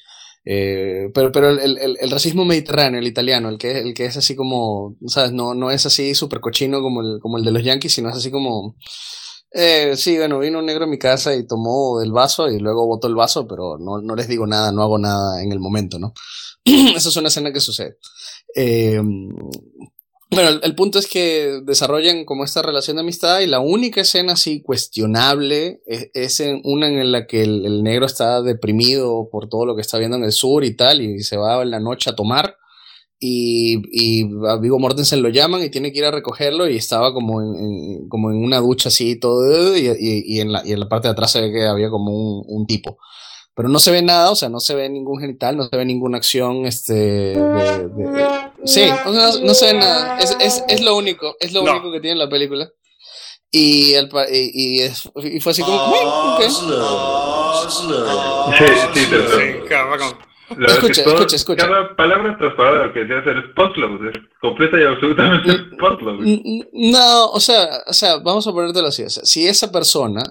[0.44, 4.16] eh, pero, pero el, el, el, racismo mediterráneo, el italiano, el que, el que es
[4.16, 5.32] así como, ¿sabes?
[5.32, 8.16] No, no es así súper cochino como el, como el de los yankees, sino es
[8.16, 8.76] así como,
[9.52, 12.86] eh, sí, bueno, vino un negro a mi casa y tomó el vaso y luego
[12.86, 15.98] botó el vaso, pero no, no les digo nada, no hago nada en el momento,
[15.98, 16.14] ¿no?
[16.96, 17.98] Esa es una escena que sucede.
[18.54, 19.00] Eh,
[20.34, 24.32] bueno, el, punto es que desarrollan como esta relación de amistad y la única escena
[24.32, 29.76] así cuestionable es, en una en la que el, negro está deprimido por todo lo
[29.76, 32.16] que está viendo en el sur y tal y se va en la noche a
[32.16, 32.56] tomar
[33.20, 37.12] y, y a Vigo Mortensen lo llaman y tiene que ir a recogerlo y estaba
[37.12, 40.80] como en, como en una ducha así y todo y, y, en la, y en
[40.80, 42.96] la parte de atrás se ve que había como un, un tipo
[43.54, 45.84] pero no se ve nada, o sea, no se ve ningún genital, no se ve
[45.84, 48.88] ninguna acción, este, de, sí,
[49.42, 52.28] no, se ve nada, es, es, es lo único, es lo único que tiene la
[52.28, 52.68] película.
[53.54, 55.76] Y, el, y, y, y, fue así como,
[56.34, 56.48] okay.
[56.48, 56.64] Sí,
[58.94, 59.12] sí, sí,
[60.58, 61.66] escucha, escucha, escucha.
[61.66, 66.24] Cada palabra tras palabra que decía hacer es postload, es completa y absolutamente postload.
[66.72, 70.22] No, o sea, o sea, vamos a ponértelo así, o sea, si esa persona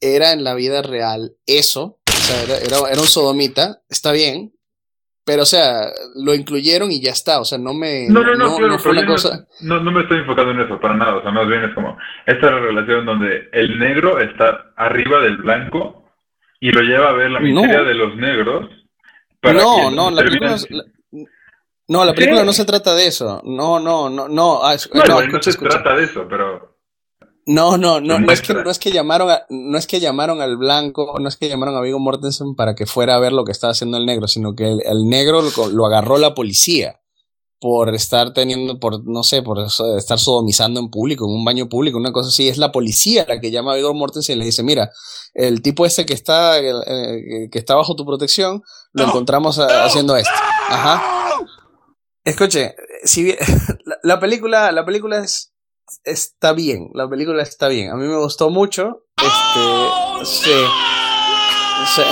[0.00, 4.52] era en la vida real eso, sea, era, era, un sodomita, está bien,
[5.26, 7.40] pero, o sea, lo incluyeron y ya está.
[7.40, 8.08] O sea, no me.
[8.08, 9.44] No, no, no, no, fue una cosa...
[9.60, 11.16] no, no, me estoy enfocando en eso para nada.
[11.16, 11.98] O sea, más bien es como.
[12.26, 16.04] Esta es la relación donde el negro está arriba del blanco
[16.60, 18.70] y lo lleva a ver la miseria de los negros.
[19.42, 20.56] no, no, la película.
[21.88, 23.42] No, la película no se trata de eso.
[23.44, 24.60] No, no, no, no.
[24.64, 26.75] Ah, no, no se trata de eso, pero.
[27.48, 30.40] No, no, no, no es que no es que llamaron a, no es que llamaron
[30.40, 33.44] al blanco, no es que llamaron a Vigo Mortensen para que fuera a ver lo
[33.44, 37.00] que estaba haciendo el negro, sino que el, negro lo, agarró la policía
[37.60, 41.98] por estar teniendo, por, no sé, por estar sodomizando en público, en un baño público,
[41.98, 42.48] una cosa así.
[42.48, 44.90] Es la policía la que llama a Vigo Mortensen y le dice, mira,
[45.32, 48.60] el tipo este que está, eh, que está bajo tu protección,
[48.92, 50.34] lo encontramos haciendo esto.
[50.68, 51.00] Ajá.
[52.24, 53.36] Escuche, si
[54.02, 55.52] la película, la película es
[56.04, 57.90] está bien, la película está bien.
[57.90, 59.04] A mí me gustó mucho.
[59.16, 60.52] Este, sí.
[61.94, 62.02] sí.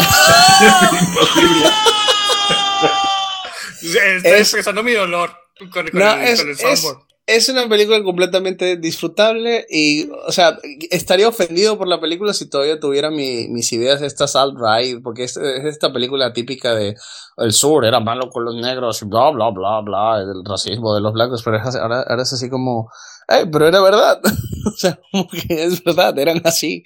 [4.16, 5.30] Estoy expresando mi dolor
[5.72, 10.58] con, no, el, es, es, una película completamente disfrutable y, o sea,
[10.90, 15.36] estaría ofendido por la película si todavía tuviera mi, mis ideas estas alt-right, porque es,
[15.36, 16.96] es, esta película típica de
[17.36, 21.00] el sur era malo con los negros y bla, bla, bla, bla, el racismo de
[21.00, 22.90] los blancos, pero ahora, ahora es así como
[23.26, 24.20] pero era verdad.
[24.66, 26.84] o sea, como que es verdad, eran así.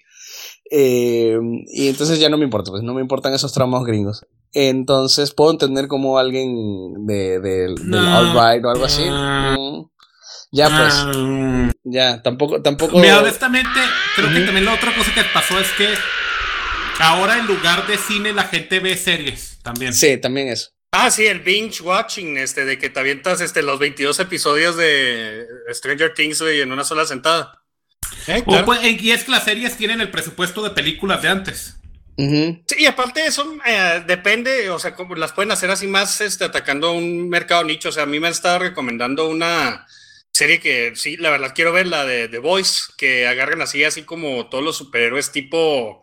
[0.71, 1.39] Eh,
[1.73, 4.27] y entonces ya no me importa, pues no me importan esos tramos gringos.
[4.53, 9.05] Entonces puedo entender como alguien de, de, del alt-right o algo así.
[9.05, 9.87] Mm.
[10.51, 11.75] Ya pues.
[11.85, 12.99] Ya, tampoco, tampoco.
[12.99, 13.81] Mira, honestamente,
[14.17, 15.89] creo que también la otra cosa que pasó es que
[16.99, 19.93] ahora en lugar de cine la gente ve series también.
[19.93, 20.71] Sí, también eso.
[20.91, 25.47] Ah, sí, el binge watching, este, de que te avientas este, los 22 episodios de
[25.71, 27.63] Stranger Things en una sola sentada.
[28.27, 31.79] Eh, pues, y es que las series tienen el presupuesto de películas de antes.
[32.17, 36.45] Sí, y aparte eso eh, depende, o sea, como las pueden hacer así más este,
[36.45, 37.91] atacando un mercado nicho.
[37.91, 39.87] O sea, a mí me han estado recomendando una
[40.33, 44.03] serie que sí, la verdad quiero ver, la de The Voice, que agarren así, así
[44.03, 46.03] como todos los superhéroes tipo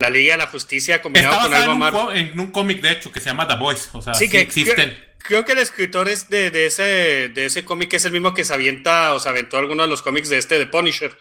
[0.00, 1.94] la Liga de la Justicia combinado con algo más.
[2.14, 3.90] En un cómic, de hecho, que se llama The Voice.
[3.92, 4.98] O sea, sí, que existen.
[5.18, 8.44] Creo, que el escritor es de, de ese, de ese cómic es el mismo que
[8.44, 11.16] se avienta o se aventó alguno de los cómics de este de Punisher.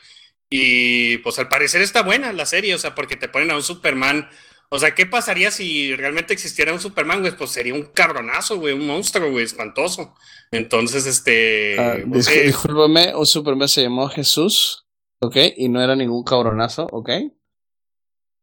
[0.49, 3.63] Y pues al parecer está buena la serie, o sea, porque te ponen a un
[3.63, 4.29] Superman.
[4.69, 7.35] O sea, ¿qué pasaría si realmente existiera un Superman, güey?
[7.35, 10.15] Pues sería un cabronazo, güey, un monstruo, güey, espantoso.
[10.51, 11.75] Entonces, este.
[11.77, 14.87] Ah, pues, discúlpame, un Superman se llamó Jesús,
[15.19, 15.35] ¿ok?
[15.57, 17.09] Y no era ningún cabronazo, ¿ok?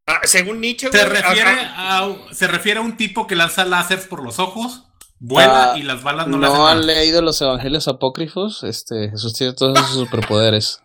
[0.07, 4.23] Ah, según Nietzsche, se refiere, a, se refiere a un tipo que lanza láseres por
[4.23, 4.85] los ojos,
[5.19, 8.63] vuela ah, y las balas no, no han leído los evangelios apócrifos.
[8.63, 10.81] Este, Jesús tiene todos sus superpoderes.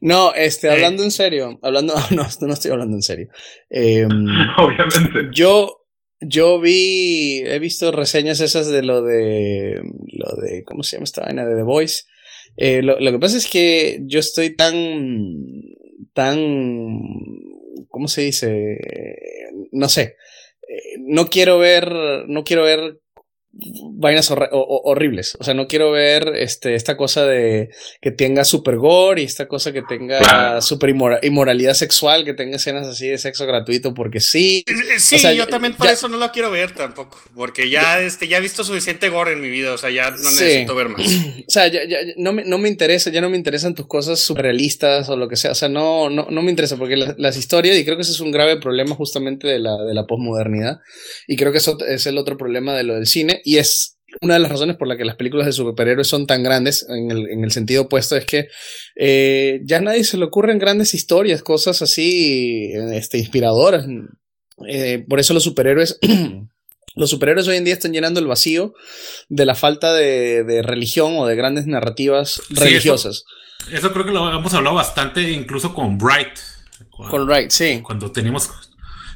[0.00, 3.28] No, este, hablando en serio, hablando, no, no estoy hablando en serio.
[3.70, 4.08] Em,
[4.58, 5.30] Obviamente.
[5.32, 5.82] Yo,
[6.20, 9.82] yo vi, he visto reseñas esas de lo de,
[10.12, 11.44] lo de, ¿cómo se llama esta vaina?
[11.44, 12.04] De The Voice.
[12.56, 15.62] Eh, lo, lo, que pasa es que yo estoy tan,
[16.12, 16.38] tan,
[17.94, 18.78] ¿cómo se dice?
[19.70, 20.16] No sé.
[20.68, 21.92] Eh, no quiero ver,
[22.26, 22.98] no quiero ver
[23.56, 25.36] vainas horribles.
[25.38, 29.46] O sea, no quiero ver este, esta cosa de que tenga super gore y esta
[29.46, 34.64] cosa que tenga super inmoralidad sexual, que tenga escenas así de sexo gratuito, porque sí.
[34.98, 38.40] Sí, yo también por eso no lo quiero ver tampoco, porque ya, este, ya he
[38.40, 41.02] visto suficiente gore en mi vida, o sea, ya no necesito ver más.
[41.46, 41.80] O sea, ya,
[42.16, 45.36] no, me, no me interesa, ya no me interesan tus cosas surrealistas o lo que
[45.36, 48.12] sea, o sea, no, no, no me interesa, porque las historias, y creo que ese
[48.12, 50.80] es un grave problema justamente de la, de la posmodernidad,
[51.28, 54.34] y creo que eso es el otro problema de lo del cine, y es una
[54.34, 57.28] de las razones por las que las películas de superhéroes son tan grandes, en el,
[57.28, 58.48] en el sentido opuesto, es que
[58.96, 63.86] eh, ya a nadie se le ocurren grandes historias, cosas así este, inspiradoras.
[64.68, 65.98] Eh, por eso los superhéroes,
[66.94, 68.74] los superhéroes hoy en día están llenando el vacío
[69.28, 73.24] de la falta de, religión o de grandes narrativas religiosas.
[73.72, 76.38] Eso, creo que lo hemos hablado bastante, incluso con Bright.
[77.10, 77.80] con Bright, sí.
[77.82, 78.50] Cuando tenemos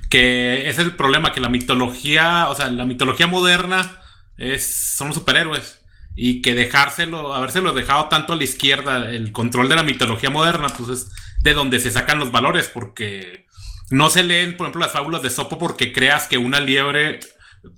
[0.08, 4.00] que es el problema, que la mitología, o sea, la mitología moderna
[4.38, 5.80] es, son superhéroes.
[6.14, 10.68] Y que dejárselo, habérselo dejado tanto a la izquierda, el control de la mitología moderna,
[10.68, 11.10] pues es
[11.42, 13.46] de donde se sacan los valores, porque
[13.90, 17.20] no se leen, por ejemplo, las fábulas de Sopo porque creas que una liebre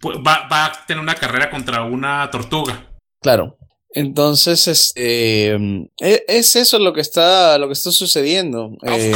[0.05, 2.89] va, a tener una carrera contra una tortuga.
[3.21, 3.57] Claro.
[3.93, 8.77] Entonces, este, e, es, eso lo que está, lo que está sucediendo.
[8.85, 9.13] Eh,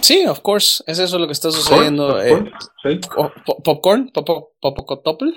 [0.00, 2.20] sí, of course, es eso lo que está sucediendo.
[2.22, 2.50] Eh,
[3.64, 5.34] popcorn, popcorn,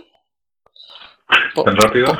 [1.55, 2.17] ¿Tan rápido?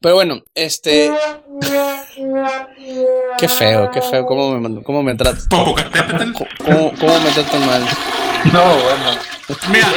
[0.00, 1.12] Pero bueno, este.
[3.38, 4.26] Qué feo, qué feo.
[4.26, 5.42] ¿Cómo me, cómo me tratan?
[5.50, 7.82] ¿Cómo, ¿Cómo me tratan mal?
[8.52, 9.20] No, bueno.
[9.70, 9.88] Mira,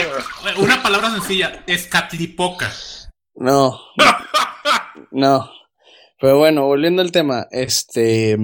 [0.58, 2.72] una palabra sencilla: escatlipoca.
[3.36, 3.80] No.
[5.12, 5.50] No.
[6.20, 8.38] Pero bueno, volviendo al tema, este.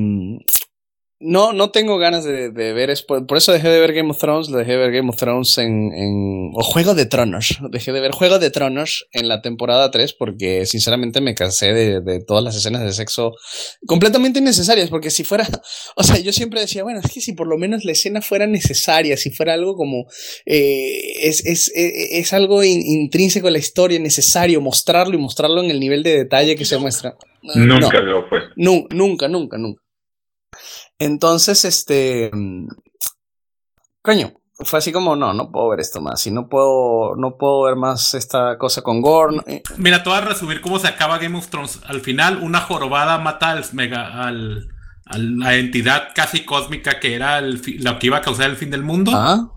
[1.18, 4.50] No, no tengo ganas de, ver, por, por, eso dejé de ver Game of Thrones,
[4.50, 8.02] lo dejé de ver Game of Thrones en, en, o Juego de Tronos, dejé de
[8.02, 12.44] ver Juego de Tronos en la temporada 3 porque sinceramente me cansé de, de, todas
[12.44, 13.32] las escenas de sexo
[13.88, 15.48] completamente innecesarias, porque si fuera,
[15.96, 18.46] o sea, yo siempre decía, bueno, es que si por lo menos la escena fuera
[18.46, 20.08] necesaria, si fuera algo como,
[20.46, 25.80] eh, es, es, es, algo intrínseco a la historia, necesario mostrarlo y mostrarlo en el
[25.80, 27.16] nivel de detalle que se muestra.
[27.42, 28.40] Nunca lo fue.
[28.58, 29.86] nunca, nunca, nunca.
[31.00, 32.32] Entonces, este.
[34.02, 36.26] Coño, fue así como, no, no puedo ver esto más.
[36.28, 39.42] Y no puedo, no puedo ver más esta cosa con Gorn.
[39.48, 39.62] Eh.
[39.78, 41.82] Mira, te voy a resumir cómo se acaba Game of Thrones.
[41.86, 44.70] Al final, una jorobada mata al mega, al,
[45.06, 48.72] a la entidad casi cósmica que era el, lo que iba a causar el fin
[48.72, 49.12] del mundo.
[49.14, 49.52] Ah.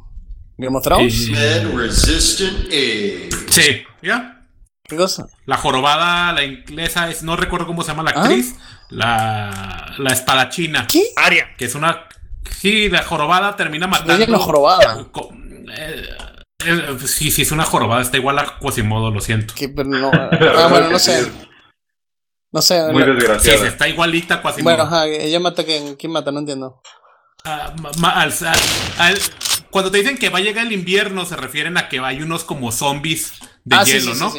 [0.56, 1.30] Game of Thrones.
[3.50, 4.37] Sí, ¿ya?
[4.88, 5.26] ¿Qué cosa?
[5.46, 8.54] La jorobada, la inglesa, es, no recuerdo cómo se llama la actriz.
[8.58, 8.78] ¿Ah?
[8.90, 10.86] la, la espadachina.
[10.86, 11.02] ¿Qué?
[11.16, 11.54] Aria.
[11.56, 12.06] Que es una.
[12.50, 14.22] Sí, la jorobada termina matando.
[14.22, 15.06] Es una jorobada.
[15.70, 16.08] Eh,
[16.64, 18.00] eh, sí, sí, es una jorobada.
[18.00, 19.52] Está igual a Quasimodo, lo siento.
[19.58, 21.30] Pero no, ah, bueno, no sé.
[22.50, 22.90] No sé.
[22.90, 23.58] Muy desgraciada.
[23.58, 24.74] Sí, está igualita a Quasimodo.
[24.74, 25.62] Bueno, ajá, ella mata.
[25.62, 26.32] ¿Quién, quién mata?
[26.32, 26.80] No entiendo.
[29.70, 32.44] cuando te dicen que va a llegar el invierno, se refieren a que hay unos
[32.44, 33.34] como zombies
[33.64, 34.32] de Ah, hielo, ¿no?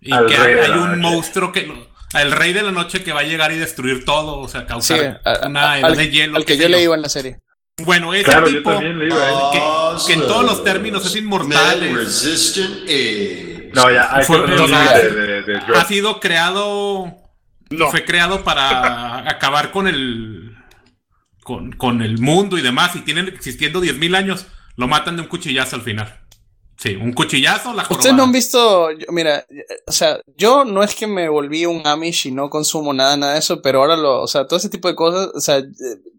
[0.00, 1.90] Y que hay, un monstruo que.
[2.18, 5.20] El rey de la noche que va a llegar y destruir todo, o sea, causar
[5.46, 6.36] una edad al, de hielo.
[6.36, 7.38] Al que yo le iba en la serie.
[7.78, 9.60] Bueno, ese Claro, tipo también le iba, que,
[10.06, 11.82] que en todos los términos es inmortal.
[11.82, 12.60] es-
[13.74, 17.16] No, ya, hay fue- que no, de, de, de, ha sido creado.
[17.90, 20.56] Fue creado para acabar con el.
[21.42, 22.96] Con, con el mundo y demás.
[22.96, 24.46] Y tienen existiendo 10.000 años.
[24.76, 26.19] Lo matan de un cuchillazo al final.
[26.82, 28.16] Sí, un cuchillazo, la Ustedes jorobada.
[28.16, 29.44] no han visto, yo- mira,
[29.86, 33.34] o sea, yo no es que me volví un Amish y no consumo nada, nada
[33.34, 35.66] de eso, pero ahora lo, o sea, todo ese tipo de cosas, o sea, eh,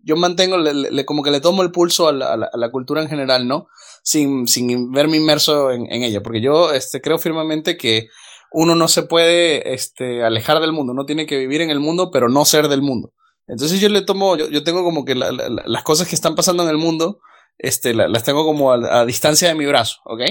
[0.03, 2.57] yo mantengo, le, le- como que le tomo el pulso a la, a la- a
[2.57, 3.68] la cultura en general, ¿no?
[4.03, 8.07] Sin, sin verme inmerso en, en ella, porque yo, este, creo firmemente que
[8.51, 12.12] uno no se puede, este, alejar del mundo, uno tiene que vivir en el mundo,
[12.12, 13.14] pero no ser del mundo.
[13.47, 16.14] Entonces yo le tomo, yo, yo tengo como que la- la- la- las cosas que
[16.16, 17.20] están pasando en el mundo,
[17.57, 20.22] este, la- las tengo como a, a distancia de mi brazo, ¿ok?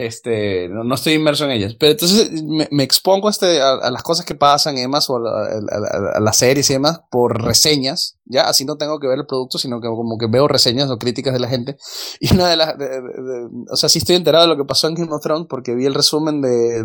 [0.00, 1.74] Este, no, no estoy inmerso en ellas.
[1.74, 5.16] Pero entonces me, me expongo este, a, a las cosas que pasan y demás, o
[5.16, 9.18] a, a- a- las series y demás, por reseñas, ya, así no tengo que ver
[9.18, 11.76] el producto, sino que como que veo reseñas o críticas de la gente.
[12.20, 14.64] Y una de las, de- de- de- o sea, sí estoy enterado de lo que
[14.64, 16.84] pasó en Game of Thrones, porque vi el resumen eh,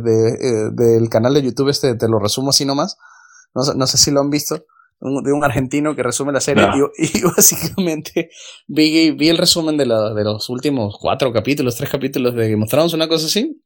[0.72, 2.98] del canal de YouTube, este, te lo resumo así nomás.
[3.54, 4.66] No, no sé si lo han visto.
[5.00, 6.92] Un- de un argentino que resume la serie No.
[6.98, 8.30] y, y básicamente
[8.68, 12.64] vi, vi el resumen de, la- de los últimos cuatro capítulos, tres capítulos de Game
[12.64, 13.62] of Thrones, una cosa así.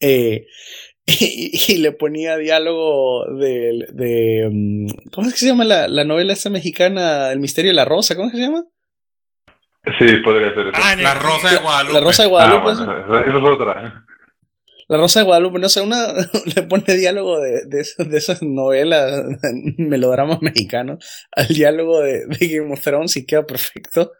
[0.00, 0.46] Eh,
[1.06, 6.04] y, y le ponía diálogo de, de mm, ¿cómo es que se llama la, la
[6.04, 8.14] novela esta mexicana El misterio de la rosa?
[8.16, 8.64] ¿Cómo es que se llama?
[9.98, 11.02] Sí, podría ser eso.
[11.02, 11.94] La Rosa de Guadalupe.
[11.94, 12.70] La Rosa de Guadalupe.
[12.70, 14.04] Ah, bueno, esa es otra.
[14.90, 16.12] La Rosa de Guadalupe, no sé, una
[16.56, 19.24] le pone diálogo de, de, de esas novelas,
[19.78, 24.12] melodramas mexicanos, al diálogo de, de Game of Thrones y queda perfecto.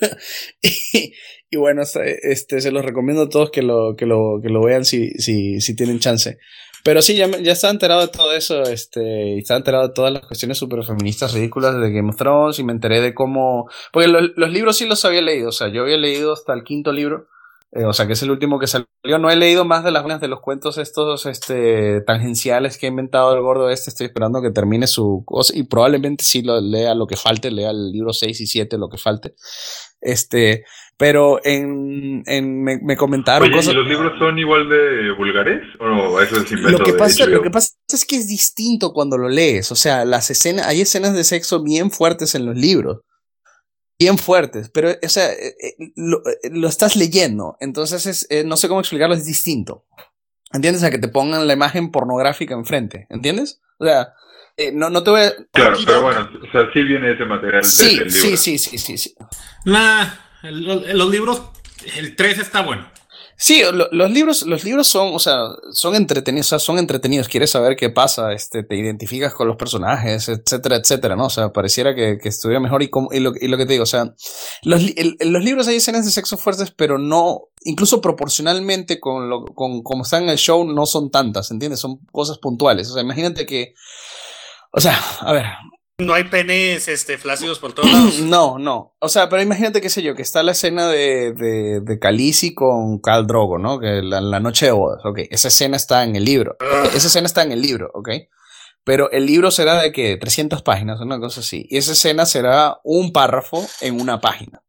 [0.62, 1.12] y,
[1.50, 1.82] y bueno,
[2.22, 5.60] este, se los recomiendo a todos que lo, que lo, que lo vean si, si,
[5.60, 6.38] si tienen chance.
[6.82, 10.12] Pero sí, ya, ya estaba enterado de todo eso, este, y estaba enterado de todas
[10.12, 14.08] las cuestiones super feministas ridículas de Game of Thrones, y me enteré de cómo, porque
[14.08, 16.92] lo- los libros sí los había leído, o sea, yo había leído hasta el quinto
[16.92, 17.26] libro,
[17.76, 18.86] eh, o sea, que es el último que salió.
[19.18, 22.88] No he leído más de las unas de los cuentos estos este, tangenciales que ha
[22.88, 23.90] inventado el gordo este.
[23.90, 27.70] Estoy esperando que termine su cosa y probablemente sí lo lea lo que falte, lea
[27.70, 29.34] el libro 6 y 7, lo que falte.
[30.00, 30.64] Este,
[30.96, 33.74] pero en, en me, me comentaron Oye, cosas.
[33.74, 35.62] ¿y los libros son igual de vulgares?
[35.78, 39.28] ¿O eso es Lo que, pasa, lo que pasa es que es distinto cuando lo
[39.28, 39.70] lees.
[39.70, 43.00] O sea, las escenas, hay escenas de sexo bien fuertes en los libros.
[43.98, 44.68] Bien fuertes.
[44.70, 47.56] Pero, o sea, eh, eh, lo, eh, lo estás leyendo.
[47.60, 49.84] Entonces, es, eh, no sé cómo explicarlo, es distinto.
[50.52, 50.82] ¿Entiendes?
[50.84, 53.06] A que te pongan la imagen pornográfica enfrente.
[53.10, 53.60] ¿Entiendes?
[53.78, 54.12] O sea,
[54.56, 55.32] eh, no, no te voy a.
[55.52, 58.20] Claro, pero bueno, o sea, sí viene ese material Sí, del libro.
[58.20, 59.14] sí, sí, sí, sí, sí.
[59.64, 60.06] Nah,
[60.42, 61.42] el- el- los libros,
[61.96, 62.88] el 3 está bueno.
[63.38, 65.40] Sí, lo- los libros, los libros son, o sea,
[65.72, 70.76] son entretenidos, son entretenidos, quieres saber qué pasa, este, te identificas con los personajes, etcétera,
[70.76, 71.26] etcétera, ¿no?
[71.26, 73.72] O sea, pareciera que, que estuviera mejor y, como- y, lo, y lo que te
[73.74, 74.14] digo, o sea,
[74.62, 79.44] los, el- los libros hay escenas de sexo fuertes, pero no, incluso proporcionalmente con lo,
[79.44, 81.80] con como están en el show, no son tantas, ¿entiendes?
[81.80, 83.74] Son cosas puntuales, o sea, imagínate que,
[84.72, 85.44] o sea, a ver,
[85.98, 88.18] No hay penes este, flácidos por todos lados.
[88.20, 88.94] no, no.
[88.98, 92.54] O sea, pero imagínate, qué sé yo, que está la escena de, de, de Khaleesi
[92.54, 93.78] con Khal Drogo, ¿no?
[93.78, 95.20] Que la, la noche de bodas, ok.
[95.30, 96.56] Esa escena está en el libro.
[96.60, 98.10] Ok, Esa escena está en el libro, ok.
[98.84, 101.66] Pero el libro será de que 300 páginas, una cosa así.
[101.70, 104.62] Y esa escena será un párrafo en una página.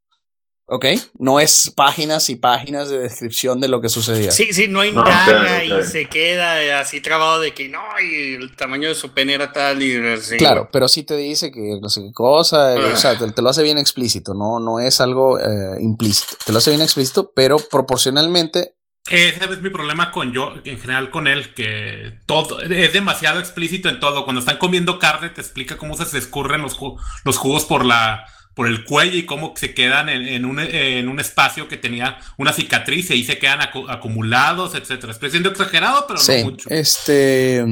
[0.69, 0.85] ¿Ok?
[1.17, 4.31] No es páginas y páginas de descripción de lo que sucedía.
[4.31, 8.89] Sí, sí, no indaga y se queda así trabado de que no, y el tamaño
[8.89, 10.35] de su pene era tal y así.
[10.35, 13.41] Claro, pero sí te dice que no sé qué cosa, eh, o sea, te, te
[13.41, 16.35] lo hace bien explícito, no, no es algo eh, implícito.
[16.45, 18.73] Te lo hace bien explícito, pero proporcionalmente
[19.09, 23.87] Ese es mi problema con yo, en general con él, que todo es demasiado explícito
[23.87, 24.25] en todo.
[24.25, 26.77] Cuando están comiendo carne, te explica cómo se, escurren los,
[27.23, 28.25] los jugos por la
[28.57, 32.17] por el cuello y cómo se quedan en, en un, en un espacio que tenía
[32.37, 35.13] una cicatriz y ahí se quedan acu- acumulados, etcétera.
[35.13, 36.69] Estoy siendo exagerado, pero sí, no mucho.
[36.71, 37.63] este...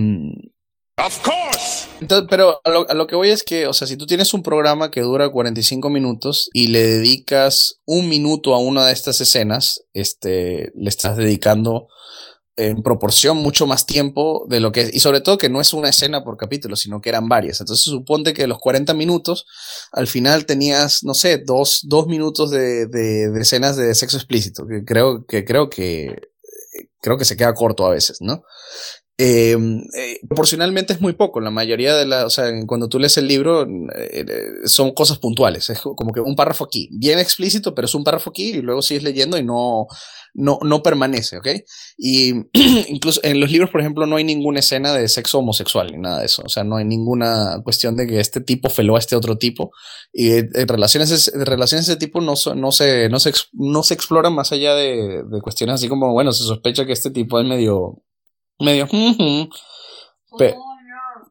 [0.98, 1.88] Of course.
[2.00, 4.34] Entonces, pero a lo, a lo que voy es que, o sea, si tú tienes
[4.34, 9.20] un programa que dura 45 minutos y le dedicas un minuto a una de estas
[9.20, 11.90] escenas, este, le estás dedicando
[12.58, 15.90] en proporción mucho más tiempo de lo que y sobre todo que no es una
[15.90, 17.60] escena por capítulo, sino que eran varias.
[17.60, 19.46] Entonces suponte que los 40 minutos,
[19.92, 24.66] al final tenías, no sé, dos, dos minutos de, de, de escenas de sexo explícito,
[24.68, 26.16] que creo que, creo que,
[27.02, 28.44] creo que se queda corto a veces, ¿no?
[29.18, 31.40] Em, eh, proporcionalmente es muy poco.
[31.40, 35.20] La mayoría de la, o sea, cuando tú lees el libro eh, eh, son cosas
[35.20, 35.70] puntuales.
[35.70, 38.82] Es como que un párrafo aquí, bien explícito, pero es un párrafo aquí y luego
[38.82, 39.88] sigues leyendo y no,
[40.36, 41.48] no, no permanece, ¿ok?
[41.98, 42.34] Y
[42.90, 46.20] incluso en los libros, por ejemplo, no hay ninguna escena de sexo homosexual ni nada
[46.20, 46.44] de eso.
[46.46, 49.72] O sea, no hay ninguna cuestión de que este tipo feló a este otro tipo.
[50.14, 54.34] Y en relaciones, relaciones de ese tipo no, no, se, no, se, no se exploran
[54.34, 58.04] más allá de, de cuestiones así como, bueno, se sospecha que este tipo es medio
[58.60, 58.88] medio...
[60.38, 60.58] pero,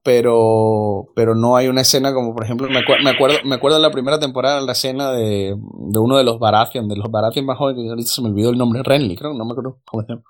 [0.05, 3.91] pero no hay una escena como, por ejemplo, me, me, acuerdo me acuerdo de la
[3.91, 7.83] primera temporada, la escena de, de uno de los Baratheon, de los Baratheon más jóvenes,
[7.83, 10.23] que ahorita se me olvidó el nombre, Renly, creo, no me acuerdo cómo se llama.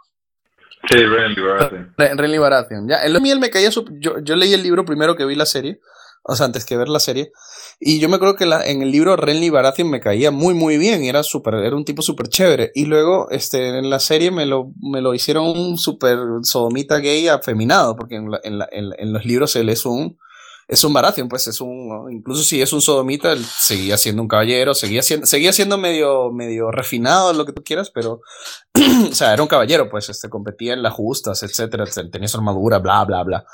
[0.88, 1.94] Sí, Renly Baratheon.
[1.96, 2.88] Renly Baratheon.
[2.88, 3.84] Ya, lo mío me caía yo,
[4.20, 5.80] yo leí el libro primero que vi la serie,
[6.22, 7.32] o sea, antes que ver la serie,
[7.80, 10.78] y yo me acuerdo que la, en el libro Renly Baratheon me caía muy, muy
[10.78, 11.04] bien.
[11.04, 12.72] Y era súper, era un tipo súper chévere.
[12.74, 17.28] Y luego, este, en la serie me lo, me lo hicieron un súper sodomita gay
[17.28, 17.96] afeminado.
[17.96, 20.18] Porque en, en, en, los libros él es un,
[20.74, 24.28] es un Baratheon, pues es un, incluso si es un sodomita, él seguía siendo un
[24.28, 28.20] caballero, seguía siendo, seguía siendo medio, medio refinado, lo que tú quieras, pero,
[29.10, 32.78] o sea, era un caballero, pues, este, competía en las justas, etcétera, tenía su armadura,
[32.78, 33.46] bla, bla, bla.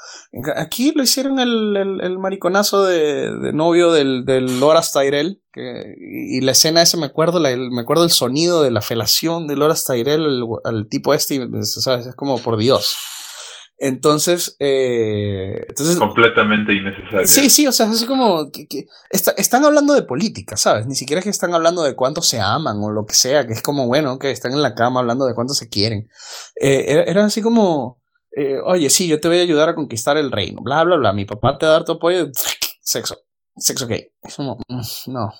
[0.56, 6.40] Aquí lo hicieron el, el, mariconazo de, de, novio del, del Loras Tyrell, que, y,
[6.40, 9.84] la escena esa me acuerdo, la, me acuerdo el sonido de la felación de Loras
[9.84, 12.06] Tyrell al tipo este, ¿sabes?
[12.06, 12.96] Es como por Dios.
[13.82, 15.96] Entonces, eh, entonces...
[15.96, 17.26] Completamente innecesario.
[17.26, 18.52] Sí, sí, o sea, es así como...
[18.52, 20.86] Que, están hablando de política, ¿sabes?
[20.86, 23.54] Ni siquiera es que están hablando de cuánto se aman o lo que sea, que
[23.54, 26.10] es como, bueno, que están en la cama hablando de cuánto se quieren.
[26.60, 28.02] Eh, era, así como,
[28.36, 31.14] eh, oye, sí, yo te voy a ayudar a conquistar el reino, bla, bla, bla,
[31.14, 32.28] mi papá te va a dar tu apoyo,
[32.82, 33.16] sexo,
[33.56, 34.12] sexo gay.
[34.36, 34.58] no,
[35.06, 35.32] no,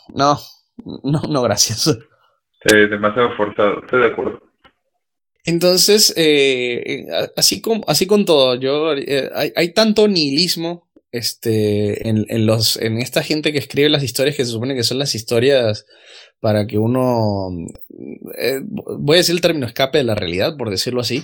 [1.03, 1.95] no, no, gracias.
[2.65, 4.50] demasiado forzado, estoy de acuerdo.
[5.45, 12.27] Entonces, eh, así, con, así con todo, yo, eh, hay, hay, tanto nihilismo este, en,
[12.29, 15.15] en, los, en esta gente que escribe las historias que se supone que son las
[15.15, 15.87] historias
[16.41, 17.51] para que uno,
[18.39, 21.23] eh, voy a decir el término escape de la realidad, por decirlo así,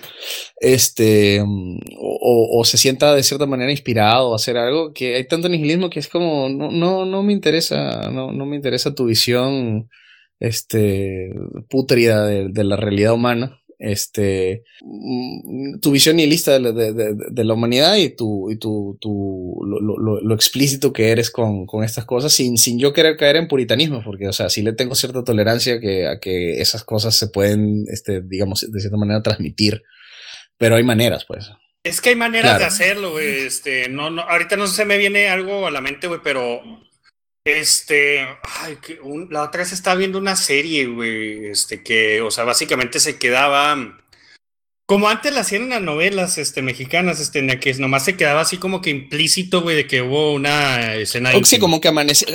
[0.61, 5.49] este, o, o, se sienta de cierta manera inspirado a hacer algo, que hay tanto
[5.49, 9.89] nihilismo que es como, no, no, no me interesa, no, no me interesa tu visión,
[10.39, 11.33] este,
[11.71, 17.55] putrida de, de la realidad humana este, mm, tu visión nihilista de, de, de, la
[17.55, 22.05] humanidad y, tu, y tu, tu lo, lo, lo, explícito que eres con, con, estas
[22.05, 25.25] cosas sin, sin yo querer caer en puritanismo, porque, o sea, sí le tengo cierta
[25.25, 29.83] tolerancia que, a que esas cosas se pueden, este, digamos, de cierta manera transmitir,
[30.59, 31.51] pero hay maneras, pues.
[31.85, 33.47] Es que hay maneras de hacerlo, güey.
[33.47, 36.61] Este, no, no, ahorita no se me viene algo a la mente, güey, pero
[37.47, 38.27] este,
[38.61, 38.99] ay, que
[39.31, 43.97] la otra vez estaba viendo una serie, güey, este, que, o sea, básicamente se quedaba,
[44.85, 48.17] como antes la hacían en las novelas, este, mexicanas, este, en la que nomás se
[48.17, 51.31] quedaba así como que implícito, güey, de que hubo una escena.
[51.37, 52.27] O sí, como que amaneció.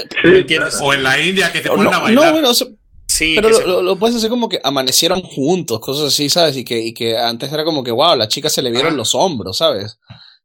[0.82, 2.26] O en la India que te ponen a bailar.
[2.28, 6.56] No, bueno, sí, pero lo, lo, puedes hacer como que amanecieron juntos, cosas así, ¿sabes?
[6.56, 9.14] Y que, y que antes era como que, wow, la chica se le vieron los
[9.14, 10.00] hombros, ¿sabes?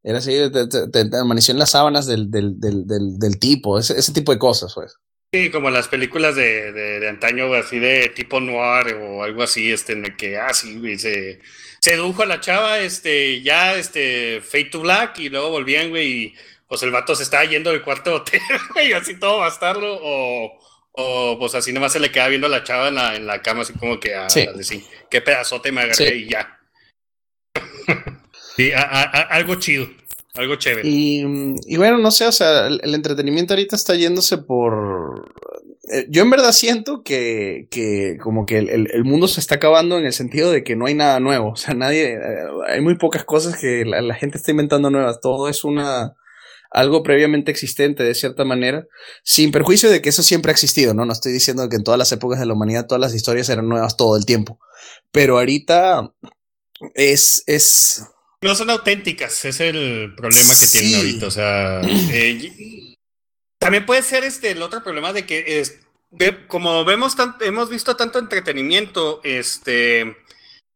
[0.07, 4.31] Era así, te, amaneció en las sábanas del, del, del, del tipo, ese, ese, tipo
[4.31, 4.95] de cosas, pues.
[5.33, 9.73] Sí, como las películas de, de, de, antaño, así de tipo noir o algo así,
[9.73, 11.41] este, en el que, ah, sí, güey, se
[11.81, 16.35] sedujo a la chava, este, ya, este, fade to black, y luego volvían, güey, y
[16.69, 18.41] pues el vato se estaba yendo del cuarto de hotel,
[18.75, 20.57] güey, así todo bastardo, o,
[20.93, 23.43] o pues así nomás se le queda viendo a la chava en la, en la
[23.43, 24.47] cama, así como que, ah, sí.
[25.11, 26.56] qué pedazote me agarré y ya.
[28.57, 29.87] Sí, algo chido,
[30.35, 30.89] algo chévere.
[30.89, 31.25] Y,
[31.67, 35.35] y, bueno, no sé, o sea, el, entretenimiento ahorita está yéndose por...
[35.93, 39.99] Eh, yo en verdad siento que, que como que el, el, mundo se está acabando
[39.99, 41.51] en el sentido de que no hay nada nuevo.
[41.51, 42.15] O sea, nadie...
[42.15, 45.21] Eh, hay muy pocas cosas que la, la gente está inventando nuevas.
[45.21, 46.17] Todo es una
[46.71, 48.87] algo previamente existente de cierta manera,
[49.23, 51.07] sin perjuicio de que eso siempre ha existido, ¿no?
[51.07, 53.69] No estoy diciendo que en todas las épocas de la humanidad todas las historias eran
[53.69, 54.59] nuevas todo el tiempo,
[55.11, 56.13] pero ahorita
[56.95, 58.05] es, es,
[58.43, 61.27] no son auténticas, es el problema que tienen ahorita.
[61.27, 62.95] O sea, eh,
[63.59, 65.81] también puede ser este el otro problema de que es,
[66.49, 70.17] como vemos hemos visto tanto entretenimiento, este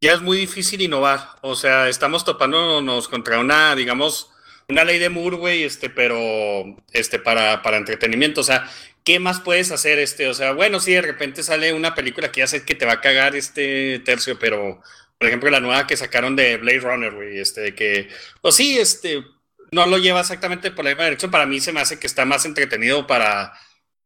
[0.00, 1.36] ya es muy difícil innovar.
[1.42, 4.30] O sea, estamos topándonos contra una, digamos,
[4.68, 8.40] una ley de Moore, güey, este, pero este, para, para entretenimiento.
[8.40, 8.70] O sea,
[9.04, 9.98] ¿qué más puedes hacer?
[9.98, 12.86] Este, o sea, bueno, si de repente sale una película que ya sé que te
[12.86, 14.80] va a cagar este tercio, pero
[15.21, 18.09] por ejemplo, la nueva que sacaron de Blade Runner, güey, este, que,
[18.41, 19.23] pues sí, este,
[19.71, 21.31] no lo lleva exactamente por la misma dirección.
[21.31, 23.53] Para mí se me hace que está más entretenido para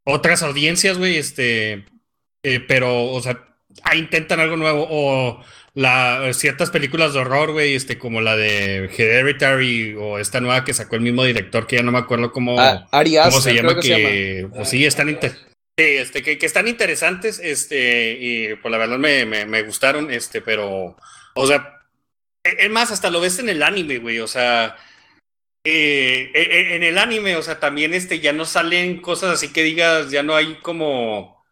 [0.03, 1.85] otras audiencias, güey, este,
[2.43, 3.47] eh, pero, o sea,
[3.95, 5.41] intentan algo nuevo o
[5.75, 10.75] la, ciertas películas de horror, güey, este, como la de Hereditary o esta nueva que
[10.75, 14.49] sacó el mismo director que ya no me acuerdo cómo, ah, cómo se llama, que,
[14.53, 15.17] pues sí, están,
[15.77, 20.41] este, que, que, están interesantes, este, y pues la verdad me, me, me gustaron, este,
[20.41, 20.97] pero,
[21.35, 21.83] o sea,
[22.45, 24.77] es más, hasta lo ves en el anime, güey, o sea,
[25.65, 29.53] eh, e, e, en el anime, o sea, también este, ya no salen cosas así
[29.53, 31.43] que digas, ya no hay como...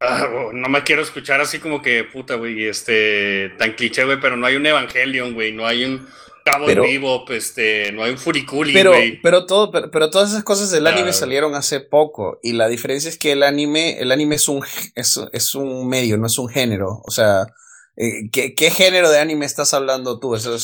[0.00, 4.34] Ah, no me quiero escuchar así como que puta, güey, este, tan cliché, güey, pero
[4.36, 6.08] no hay un Evangelion, güey, no hay un
[6.50, 8.92] Cabo pero, Vivo, este, no hay un Furikuli, pero,
[9.22, 13.18] Pero, todo, pero, todas esas cosas del anime salieron hace poco, y la diferencia es
[13.18, 17.02] que el anime, el anime es un, es, es un medio, no es un género,
[17.04, 17.46] o sea,
[17.96, 20.34] eh, ¿qué, ¿qué, género de anime estás hablando tú?
[20.34, 20.56] Eso,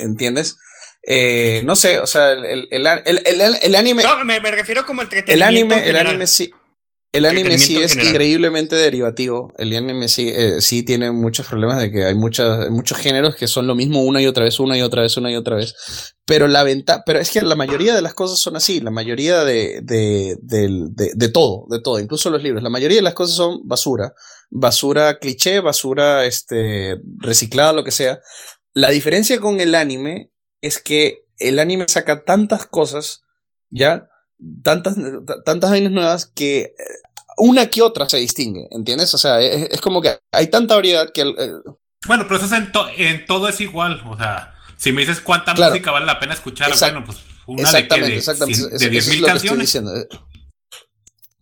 [0.00, 0.58] ¿Entiendes?
[1.02, 4.02] Eh, no sé, o sea, el, el, el, el anime.
[4.02, 5.74] No, me, me, refiero como entretenimiento.
[5.74, 6.52] El anime, el anime sí.
[7.12, 9.52] El anime sí es increíblemente derivativo.
[9.58, 13.48] El anime sí, eh, sí tiene muchos problemas de que hay muchas, muchos géneros que
[13.48, 15.74] son lo mismo una y otra vez, una y otra vez, una y otra vez.
[16.24, 18.80] Pero la venta, pero es que la mayoría de las cosas son así.
[18.80, 22.62] La mayoría de, de, de, de, de todo, de todo, incluso los libros.
[22.62, 24.14] La mayoría de las cosas son basura.
[24.48, 28.20] Basura cliché, basura este, reciclada, lo que sea.
[28.72, 30.30] La diferencia con el anime
[30.60, 33.22] es que el anime saca tantas cosas,
[33.68, 34.09] ¿ya?
[34.62, 34.96] Tantas,
[35.44, 36.74] tantas vainas nuevas que eh,
[37.36, 39.12] una que otra se distingue, ¿entiendes?
[39.14, 41.24] O sea, es, como que hay tanta variedad que...
[42.06, 45.90] bueno, pero eso en, en, todo es igual, o sea, si me dices cuánta música
[45.90, 49.78] vale la pena escuchar, bueno, pues una de, que de, exactamente, de 10.000 canciones.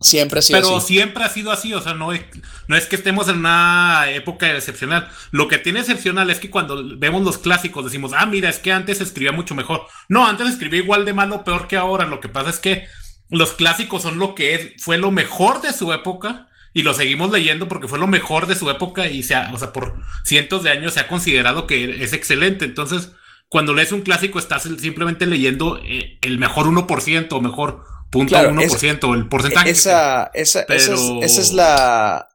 [0.01, 0.93] Siempre ha sido Pero así.
[0.93, 2.21] siempre ha sido así, o sea, no es,
[2.67, 5.09] no es que estemos en una época excepcional.
[5.31, 8.71] Lo que tiene excepcional es que cuando vemos los clásicos decimos, ah, mira, es que
[8.71, 9.87] antes escribía mucho mejor.
[10.07, 12.05] No, antes escribía igual de malo, peor que ahora.
[12.05, 12.87] Lo que pasa es que
[13.29, 17.31] los clásicos son lo que es, fue lo mejor de su época y lo seguimos
[17.31, 20.71] leyendo porque fue lo mejor de su época y se o sea, por cientos de
[20.71, 22.63] años se ha considerado que es excelente.
[22.63, 23.11] Entonces,
[23.49, 28.51] cuando lees un clásico estás simplemente leyendo eh, el mejor 1% o mejor punto claro,
[28.51, 29.69] 1%, el porcentaje.
[29.69, 32.29] Esa, esa, esa, es, esa, es, la.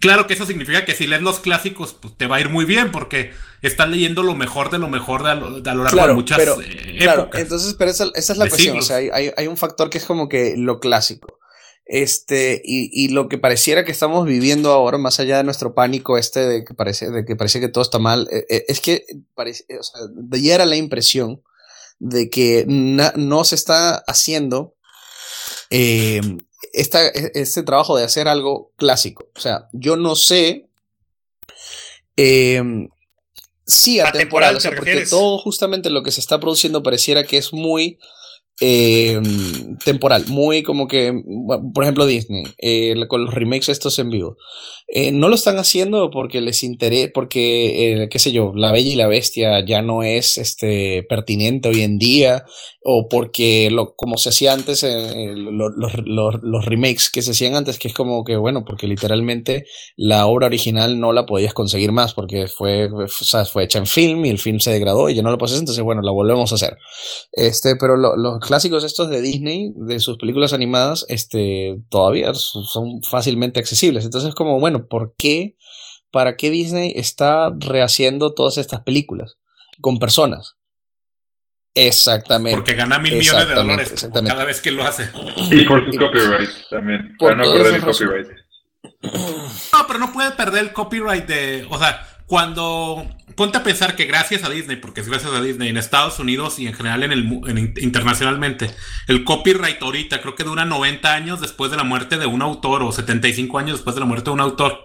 [0.00, 2.64] Claro que eso significa que si lees los clásicos, pues te va a ir muy
[2.64, 5.84] bien, porque estás leyendo lo mejor de lo mejor de a lo, de a lo
[5.84, 7.40] largo claro, de muchas pero, eh, claro, épocas.
[7.40, 8.74] entonces, pero esa, esa es la cuestión.
[8.74, 8.84] Siglos.
[8.84, 11.38] O sea, hay, hay, hay, un factor que es como que lo clásico.
[11.84, 16.16] Este, y, y, lo que pareciera que estamos viviendo ahora, más allá de nuestro pánico
[16.16, 19.04] este de que parece, de que parece que todo está mal, eh, es que
[19.34, 20.00] parece, o sea,
[20.40, 21.42] ya era la impresión
[22.04, 24.74] de que no se está haciendo
[25.70, 26.20] eh,
[26.72, 29.28] esta, este trabajo de hacer algo clásico.
[29.36, 30.68] O sea, yo no sé
[32.16, 32.60] eh,
[33.64, 37.52] sí atemporal, o sea, porque todo justamente lo que se está produciendo pareciera que es
[37.52, 38.00] muy
[38.60, 39.20] eh,
[39.84, 41.12] temporal, muy como que,
[41.74, 44.36] por ejemplo, Disney, eh, con los remakes estos en vivo.
[44.94, 48.94] Eh, no lo están haciendo porque les interesa, porque, qué sé yo, La Bella y
[48.94, 52.44] la Bestia ya no es este, pertinente hoy en día,
[52.84, 54.84] o porque, lo, como se hacía antes,
[55.34, 59.64] los, remakes que se hacían antes, que es como que, bueno, porque literalmente
[59.96, 63.86] la obra original no la podías conseguir más, porque fue, o sea, fue hecha en
[63.86, 66.52] film y el film se degradó y ya no lo puedes entonces, bueno, la volvemos
[66.52, 66.76] a hacer.
[67.32, 73.02] Este, pero lo, los clásicos estos de Disney, de sus películas animadas, este, todavía son
[73.02, 74.04] fácilmente accesibles.
[74.04, 75.56] Entonces, como, bueno, ¿por qué?
[76.10, 79.38] ¿Para qué Disney está rehaciendo todas estas películas?
[79.80, 80.56] Con personas.
[81.74, 82.56] Exactamente.
[82.56, 85.08] Porque gana mil millones de dólares cada vez que lo hace.
[85.50, 87.16] Y por su copyright también.
[87.18, 88.28] Para no perder el copyright.
[89.02, 91.66] No, pero no puede perder el copyright de.
[91.70, 93.04] O sea, cuando.
[93.36, 96.58] Ponte a pensar que gracias a Disney, porque es gracias a Disney en Estados Unidos
[96.58, 98.70] y en general en el en, internacionalmente,
[99.06, 102.84] el copyright ahorita creo que dura 90 años después de la muerte de un autor
[102.84, 104.80] o 75 años después de la muerte de un autor.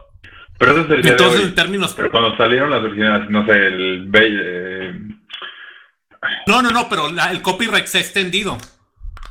[0.60, 1.94] Pero eso es el Entonces, en términos.
[1.96, 4.12] Pero cuando salieron las originales, no sé, el.
[4.14, 4.94] Eh...
[6.48, 8.58] No, no, no, pero la, el copyright se ha extendido.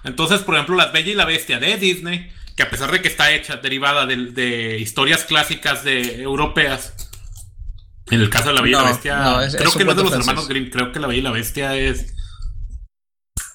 [0.04, 3.08] Entonces, por ejemplo, Las Bella y la Bestia de Disney, que a pesar de que
[3.08, 7.05] está hecha derivada de, de historias clásicas de europeas,
[8.11, 9.84] en el caso de La Bella no, y la Bestia, no, es, creo es que
[9.84, 10.28] no es de los francés.
[10.28, 12.14] hermanos Grimm, creo que La Bella y la Bestia es...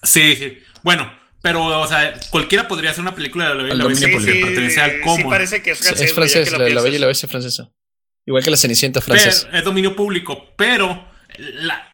[0.04, 0.58] Sí, sí.
[0.84, 4.08] Bueno, pero, o sea, cualquiera podría hacer una película de La Bella y la Bestia
[4.08, 5.18] sí, porque sí, pertenece al común.
[5.18, 6.02] Sí, parece que es francés.
[6.02, 7.70] Es francés, la, la, Bella y la Bestia es francesa.
[8.26, 9.50] Igual que La Cenicienta francesa.
[9.52, 11.94] Es dominio público, pero la,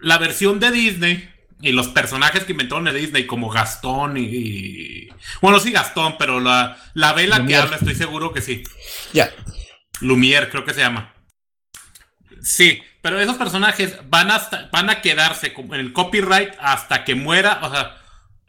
[0.00, 1.28] la versión de Disney
[1.60, 5.08] y los personajes que inventaron de Disney como Gastón y, y...
[5.40, 7.46] bueno sí Gastón pero la, la vela Lumière.
[7.48, 8.62] que habla estoy seguro que sí
[9.14, 9.44] ya yeah.
[10.00, 11.14] Lumière creo que se llama
[12.42, 17.60] sí pero esos personajes van hasta van a quedarse en el copyright hasta que muera
[17.62, 17.96] o sea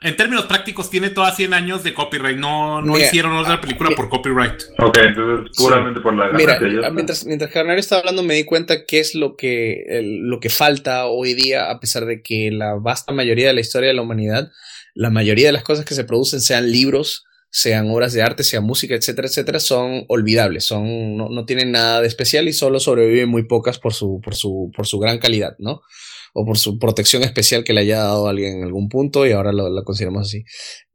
[0.01, 2.37] en términos prácticos tiene todas 100 años de copyright.
[2.37, 4.61] No, no hicieron otra película por copyright.
[4.77, 6.59] Ok, entonces puramente por la Mira,
[6.91, 9.85] mientras, mientras Carnal estaba hablando me di cuenta qué es lo que,
[10.21, 13.89] lo que falta hoy día, a pesar de que la vasta mayoría de la historia
[13.89, 14.51] de la humanidad,
[14.93, 18.61] la mayoría de las cosas que se producen, sean libros, sean obras de arte, sea
[18.61, 23.29] música, etcétera, etcétera, son olvidables, son, no, no tienen nada de especial y solo sobreviven
[23.29, 25.81] muy pocas por su, por su, por su gran calidad, ¿no?
[26.39, 29.51] o por su protección especial que le haya dado alguien en algún punto y ahora
[29.51, 30.43] lo, consideramos así.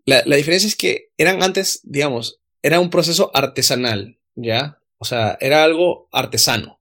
[0.05, 4.79] La, la, diferencia es que eran antes, digamos, era un proceso artesanal, ¿ya?
[4.99, 6.79] O sea, era algo artesano.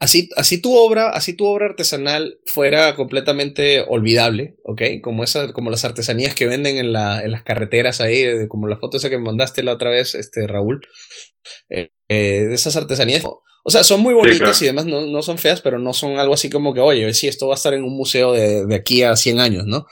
[0.00, 4.82] Así, así tu obra, así tu obra artesanal fuera completamente olvidable, ¿ok?
[5.02, 8.78] Como esa, como las artesanías que venden en, la, en las carreteras ahí, como la
[8.78, 10.80] foto esa que me mandaste la otra vez, este, Raúl,
[11.68, 13.24] eh, eh, de esas artesanías
[13.62, 16.32] o sea, son muy bonitas y demás, no, no, son feas, pero no son algo
[16.32, 19.02] así como que, oye, sí, esto va a estar en un museo de, de aquí
[19.02, 19.86] a 100 años, ¿no?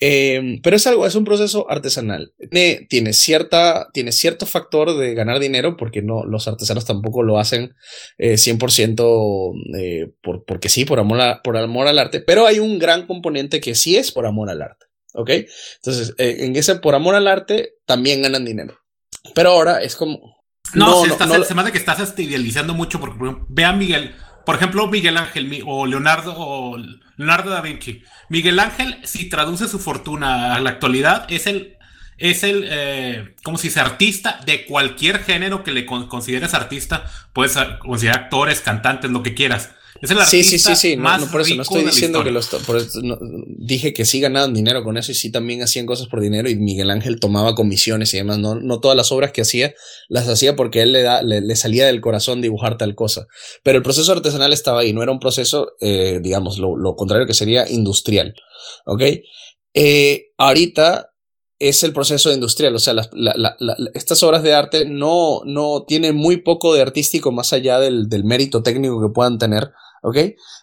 [0.00, 2.32] Eh, pero es algo, es un proceso artesanal.
[2.50, 7.38] Tiene, tiene, cierta, tiene cierto factor de ganar dinero, porque no, los artesanos tampoco lo
[7.38, 7.74] hacen
[8.18, 12.78] eh, 100% eh, por, porque sí, por amor, por amor al arte, pero hay un
[12.78, 14.86] gran componente que sí es por amor al arte.
[15.14, 15.30] ¿Ok?
[15.76, 18.78] Entonces, eh, en ese por amor al arte también ganan dinero.
[19.34, 23.72] Pero ahora es como, no, se, me hace que estás idealizando mucho porque ve a
[23.72, 24.14] Miguel,
[24.44, 26.76] por ejemplo, Miguel Ángel o Leonardo o
[27.16, 28.02] Leonardo da Vinci.
[28.28, 31.76] Miguel Ángel, si traduce su fortuna a la actualidad, es el,
[32.18, 37.04] es el, eh, como si es artista de cualquier género que le consideres artista.
[37.32, 39.74] Puedes considerar actores, cantantes, lo que quieras.
[40.00, 40.96] Es el sí, sí, sí, sí.
[40.96, 42.50] No, por eso no estoy diciendo que los.
[43.58, 46.56] dije que sí ganaban dinero con eso y sí también hacían cosas por dinero y
[46.56, 48.38] Miguel Ángel tomaba comisiones y demás.
[48.38, 49.74] No, no todas las obras que hacía
[50.08, 53.26] las hacía porque él le, da, le, salía del corazón dibujar tal cosa.
[53.62, 57.26] Pero el proceso artesanal estaba ahí, no era un proceso, eh, digamos, lo, lo, contrario
[57.26, 58.34] que sería industrial.
[58.86, 59.02] ¿Ok?
[59.74, 61.10] Eh, ahorita
[61.58, 62.94] es el proceso industrial, o sea,
[63.94, 68.24] estas obras de arte no, no tienen muy poco de artístico más allá del, del
[68.24, 69.70] mérito técnico que puedan tener
[70.04, 70.16] ¿ok?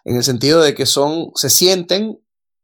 [0.05, 2.19] En el sentido de que son, se sienten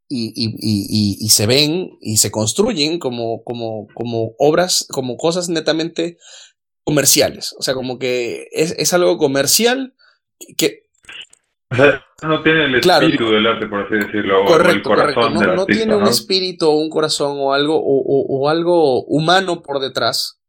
[0.08, 5.50] y, y, y, y, se ven y se construyen como, como, como obras, como cosas
[5.50, 6.16] netamente
[6.84, 7.54] comerciales.
[7.58, 9.94] O sea, como que es, es algo comercial
[10.56, 10.84] que...
[11.70, 15.34] O sea, no tiene el espíritu del arte, por así decirlo, correcto, o el corazón
[15.34, 15.46] correcto.
[15.46, 19.62] No, no tiene un espíritu o un corazón o algo, o, o, o algo humano
[19.62, 20.40] por detrás.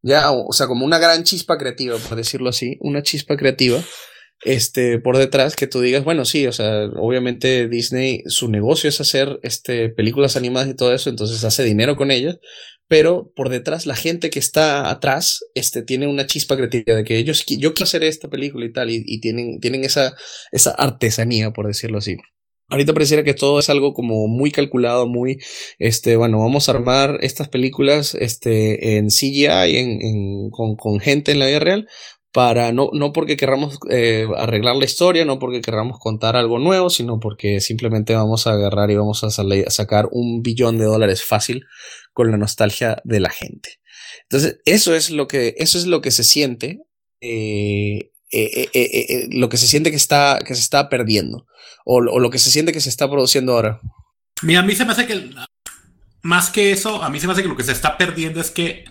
[0.00, 3.78] Ya, o sea, como una gran chispa creativa, por decirlo así, una chispa creativa
[4.44, 9.00] este, por detrás que tú digas, bueno, sí, o sea, obviamente Disney, su negocio es
[9.00, 12.38] hacer este, películas animadas y todo eso, entonces hace dinero con ellas,
[12.88, 17.18] pero por detrás la gente que está atrás este, tiene una chispa creativa de que
[17.18, 20.14] ellos, yo quiero hacer esta película y tal, y, tienen, tienen esa,
[20.50, 22.16] esa artesanía, por decirlo así.
[22.68, 25.38] Ahorita pareciera que todo es algo como muy calculado, muy,
[25.78, 31.32] este, bueno, vamos a armar estas películas, este, en CGI, en, en, con, con gente
[31.32, 31.86] en la vida real,
[32.32, 36.88] para no, no porque querramos eh, arreglar la historia, no porque querramos contar algo nuevo,
[36.88, 41.66] sino porque simplemente vamos a agarrar y vamos a, sacar un billón de dólares fácil
[42.12, 43.80] con la nostalgia de la gente.
[44.22, 46.80] Entonces, eso es lo que, eso es lo que se siente,
[47.20, 51.46] eh, eh, lo que se siente que, está, que se está perdiendo,
[51.84, 53.80] o, o, lo que se siente que se está produciendo ahora.
[54.40, 55.30] Mira, a mí se me hace que,
[56.22, 58.50] más que eso, a mí se me hace que lo que se está perdiendo es
[58.50, 58.84] que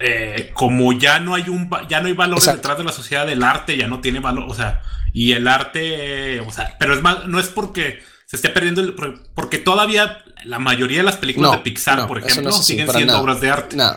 [0.00, 3.42] eh, como ya no hay un ya no hay valores detrás de la sociedad del
[3.42, 4.82] arte, ya no tiene valor, o sea,
[5.12, 8.94] y el arte, o sea, pero es más, no es porque se esté perdiendo, el,
[9.34, 13.50] porque todavía la mayoría de las películas de Pixar, por ejemplo, siguen siendo obras de
[13.50, 13.76] arte.
[13.76, 13.96] No,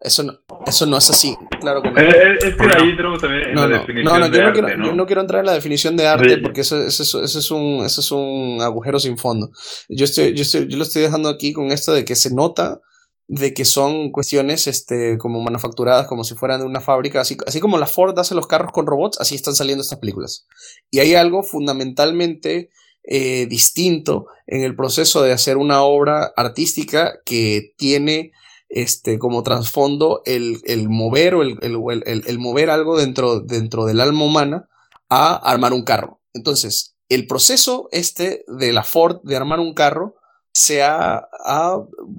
[0.00, 2.00] eso no, eso no es así, claro que no.
[2.00, 4.66] Eh, eh, es, que ahí entramos también en la definición no, de yo arte, no,
[4.66, 7.50] quiero, yo no quiero entrar en la definición de arte porque eso, eso, eso, es
[7.50, 9.50] un, eso es un agujero sin fondo.
[9.88, 12.80] Yo, estoy, yo, estoy, yo lo estoy dejando aquí con esto de que se nota
[13.26, 17.60] de que son cuestiones este, como manufacturadas como si fueran de una fábrica, así, así
[17.60, 20.46] como la Ford hace los carros con robots, así están saliendo estas películas.
[20.90, 22.70] Y hay algo fundamentalmente
[23.02, 28.32] eh, distinto en el proceso de hacer una obra artística que tiene
[28.68, 34.00] este, como trasfondo el, el, mover o el, el, el, mover algo dentro, dentro del
[34.00, 34.68] alma humana
[35.08, 36.20] a armar un carro.
[36.32, 40.16] Entonces, el proceso este de la Ford de armar un carro
[40.54, 41.28] se ha,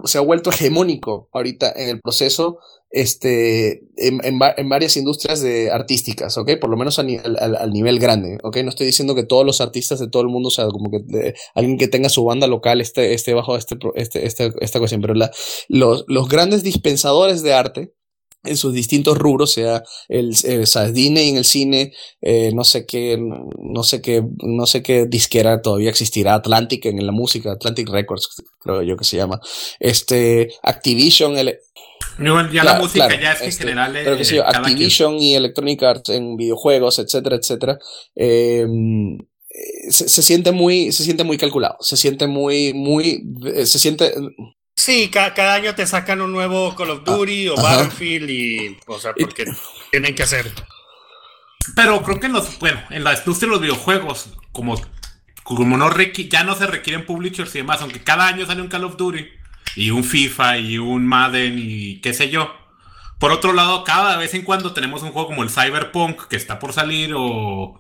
[0.04, 2.60] se ha vuelto hegemónico ahorita en el proceso
[2.92, 6.36] este, en, en, varias industrias de artísticas.
[6.36, 7.08] Por lo menos al,
[7.72, 8.38] nivel grande.
[8.42, 11.34] No estoy diciendo que todos los artistas de todo el mundo, o sea, como que
[11.56, 15.14] alguien que tenga su banda local esté, esté bajo este, este, este esta cuestión, pero
[15.14, 15.32] la,
[15.68, 17.94] los, los grandes dispensadores de arte
[18.46, 23.18] en sus distintos rubros, sea el, el Disney en el cine, eh, no sé qué,
[23.18, 28.30] no sé qué, no sé qué disquera todavía existirá, Atlantic en la música, Atlantic Records,
[28.60, 29.40] creo yo que se llama,
[29.80, 31.58] este, Activision, el,
[32.52, 36.10] ya la música ya es que en este, general pero que Activision y Electronic Arts
[36.10, 37.78] en videojuegos, etcétera, etcétera,
[38.16, 39.18] em,
[39.90, 43.24] se, se, siente muy, se siente muy calculado, se siente muy, muy,
[43.66, 44.14] se siente,
[44.76, 49.00] Sí, cada año te sacan un nuevo Call of ah, Duty o Battlefield y, o
[49.00, 49.46] sea, porque
[49.90, 50.52] tienen que hacer.
[51.76, 54.80] Pero creo que en los, bueno, en la industria de los videojuegos, como,
[55.44, 58.84] como no ya no se requieren publishers y demás, aunque cada año sale un Call
[58.84, 59.26] of Duty
[59.76, 62.54] y un FIFA y un Madden y qué sé yo.
[63.18, 66.60] Por otro lado, cada vez en cuando tenemos un juego como el Cyberpunk que está
[66.60, 67.78] por salir o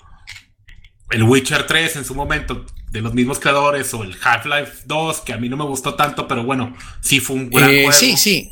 [1.11, 5.33] el Witcher 3 en su momento de los mismos creadores o el Half-Life 2 que
[5.33, 7.91] a mí no me gustó tanto, pero bueno, sí fue un gran eh, juego.
[7.91, 8.51] Sí, sí.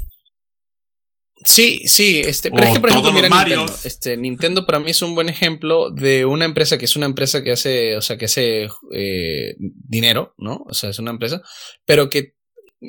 [1.45, 5.01] Sí, sí, este, pero es que por ejemplo, mira Nintendo, este, Nintendo para mí es
[5.01, 8.25] un buen ejemplo de una empresa que es una empresa que hace, o sea, que
[8.25, 10.63] hace eh, dinero, ¿no?
[10.65, 11.41] O sea, es una empresa,
[11.85, 12.35] pero que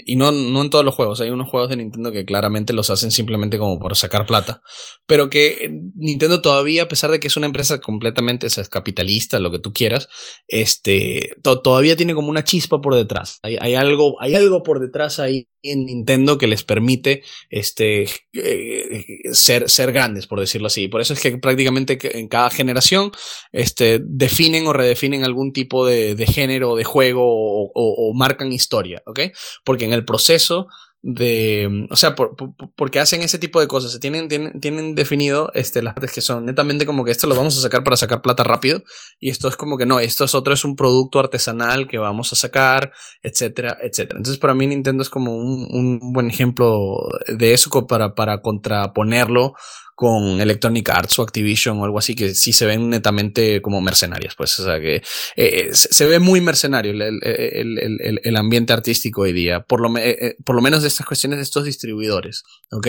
[0.04, 2.90] y no, no en todos los juegos, hay unos juegos de Nintendo que claramente los
[2.90, 4.62] hacen simplemente como por sacar plata,
[5.06, 9.58] pero que Nintendo todavía, a pesar de que es una empresa completamente capitalista, lo que
[9.58, 10.08] tú quieras,
[10.48, 13.38] este, todavía tiene como una chispa por detrás.
[13.42, 19.04] Hay, hay, algo, hay algo por detrás ahí en Nintendo que les permite este, eh,
[19.32, 20.88] ser, ser grandes, por decirlo así.
[20.88, 23.10] Por eso es que prácticamente en cada generación
[23.50, 29.02] este, definen o redefinen algún tipo de, de género, de juego o, o, marcan historia,
[29.06, 29.20] ¿ok?
[29.64, 30.68] Porque en el proceso
[31.06, 32.34] de, o sea, por,
[32.74, 36.46] porque hacen ese tipo de cosas, tienen, tienen, tienen definido este, las partes que son
[36.46, 38.82] netamente como que esto lo vamos a sacar para sacar plata rápido
[39.20, 42.32] y esto es como que no, esto es otro, es un producto artesanal que vamos
[42.32, 42.90] a sacar,
[43.22, 44.16] etcétera, etcétera.
[44.16, 46.96] Entonces para mí Nintendo es como un, un buen ejemplo
[47.28, 49.52] de eso para, para contraponerlo
[49.94, 54.34] con Electronic Arts o Activision o algo así que sí se ven netamente como mercenarias,
[54.34, 55.02] pues, o sea que
[55.36, 60.18] eh, se, ve muy mercenario el, el, el, ambiente artístico hoy día, por lo, eh,
[60.20, 62.42] eh, por lo menos de estas cuestiones de estos distribuidores,
[62.72, 62.88] ¿ok?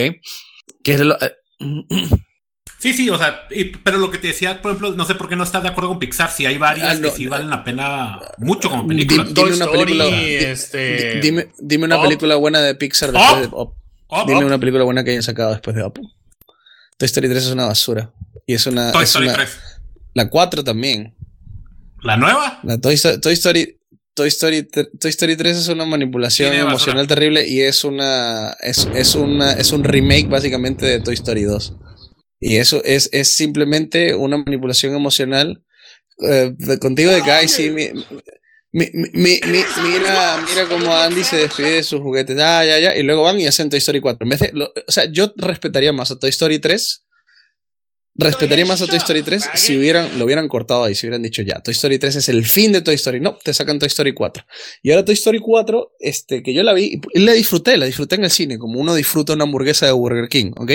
[0.82, 1.16] Que es lo,
[2.78, 3.48] Sí, sí, o sea,
[3.82, 5.88] pero lo que te decía, por ejemplo, no sé por qué no estás de acuerdo
[5.88, 9.24] con Pixar, si hay varias ah, que sí valen la pena mucho como película.
[9.24, 11.20] Dime, una película, este...
[11.20, 13.74] dime, dime, una película buena de Pixar después de Up.
[14.26, 15.98] Dime una película buena que hayan sacado después de Up.
[16.96, 18.12] Toy Story 3 es una basura.
[18.46, 18.92] Y es una.
[18.92, 19.48] Toy Story 3.
[20.14, 21.14] La 4 también.
[22.02, 22.60] ¿La nueva?
[22.62, 23.78] La Toy, Story.
[24.14, 29.14] Toy Story, Toy Story 3 es una manipulación emocional terrible y es una, es, es,
[29.14, 29.52] una.
[29.52, 31.74] es un remake básicamente de Toy Story 2.
[32.40, 35.62] Y eso es, es simplemente una manipulación emocional.
[36.22, 37.90] Eh, contigo de Guy, sí, mi,
[38.76, 42.36] mi, mi, mira, mira cómo Andy se despide de sus juguetes.
[42.36, 42.94] Ya, ya, ya.
[42.94, 44.22] Y luego van y hacen Toy Story 4.
[44.22, 47.06] En vez de, o sea, yo respetaría más a Toy Story 3.
[48.16, 51.40] Respetaría más a Toy Story 3 si hubieran, lo hubieran cortado ahí, si hubieran dicho
[51.40, 53.18] ya, Toy Story 3 es el fin de Toy Story.
[53.18, 54.44] No, te sacan Toy Story 4.
[54.82, 58.16] Y ahora Toy Story 4, este, que yo la vi, y la disfruté, la disfruté
[58.16, 60.72] en el cine, como uno disfruta una hamburguesa de Burger King, ¿ok?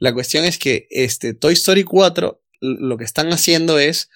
[0.00, 4.10] La cuestión es que este, Toy Story 4, lo que están haciendo es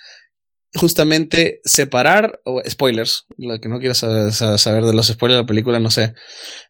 [0.75, 5.81] justamente separar, o spoilers, lo que no quiero saber, de los spoilers de la película,
[5.81, 6.15] no sé,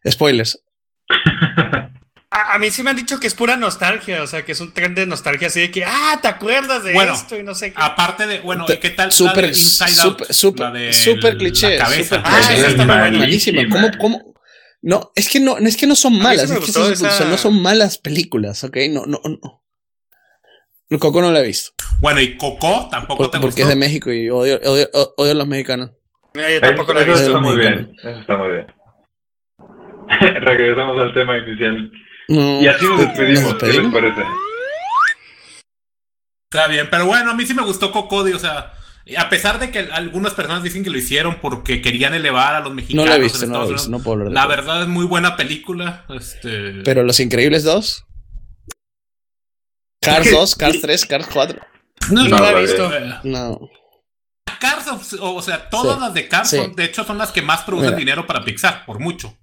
[0.09, 0.63] spoilers.
[2.35, 4.73] A, mí sí me han dicho que es pura nostalgia, o sea, que es un
[4.73, 7.37] tren de nostalgia así de que, ah, ¿te acuerdas de esto?
[7.37, 7.77] Y no sé qué.
[7.79, 11.77] Aparte de, bueno, ¿qué tal super, Inside super, Super, super cliché.
[11.77, 13.61] Super ah, está malísima.
[13.69, 14.33] ¿Cómo, cómo?
[14.81, 16.73] No, es que no, es que no son malas, es
[17.19, 18.77] que no son malas películas, ¿ok?
[18.89, 19.62] No, no, no.
[20.99, 21.71] Coco no lo he visto.
[21.99, 25.47] Bueno, y Coco tampoco te Porque es de México y odio, odio, odio a los
[25.47, 25.91] mexicanos.
[26.33, 27.21] yo tampoco lo he visto.
[27.21, 27.95] Eso está muy bien.
[27.97, 28.67] Eso está muy bien.
[30.41, 31.91] Regresamos al tema inicial.
[32.27, 33.55] y así nos despedimos.
[33.55, 34.23] ¿Qué les parece?
[36.51, 38.73] Está bien, pero bueno, a mí sí me gustó Coco, o sea,
[39.17, 42.73] a pesar de que algunas personas dicen que lo hicieron porque querían elevar a los
[42.73, 43.05] mexicanos.
[43.05, 45.35] No lo he visto, no lo he visto, no puedo La verdad es muy buena
[45.35, 46.05] película.
[46.09, 46.81] Este...
[46.83, 48.05] Pero Los Increíbles 2.
[50.03, 51.61] Cars 2, Cars 3, Cars 4.
[52.11, 52.91] No, no, la he visto.
[53.23, 53.69] No.
[54.59, 54.85] Cars,
[55.19, 58.43] o, sea, todas las de Cars, de hecho, son las que más producen dinero para
[58.43, 59.37] Pixar, por mucho.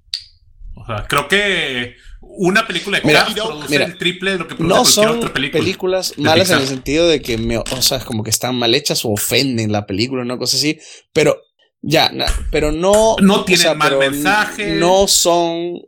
[0.75, 4.75] O sea, creo que una película de Cars produce el triple de lo que produce
[4.75, 8.25] no son otra película películas malas en el sentido de que, me, o sea, como
[8.25, 10.79] que están mal hechas o ofenden la película, una cosa así,
[11.13, 11.39] pero
[11.83, 12.13] ya,
[12.51, 13.17] pero no.
[13.21, 14.75] No tienen mal mensaje.
[14.75, 15.81] No son.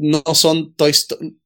[0.00, 1.36] No son Toy Story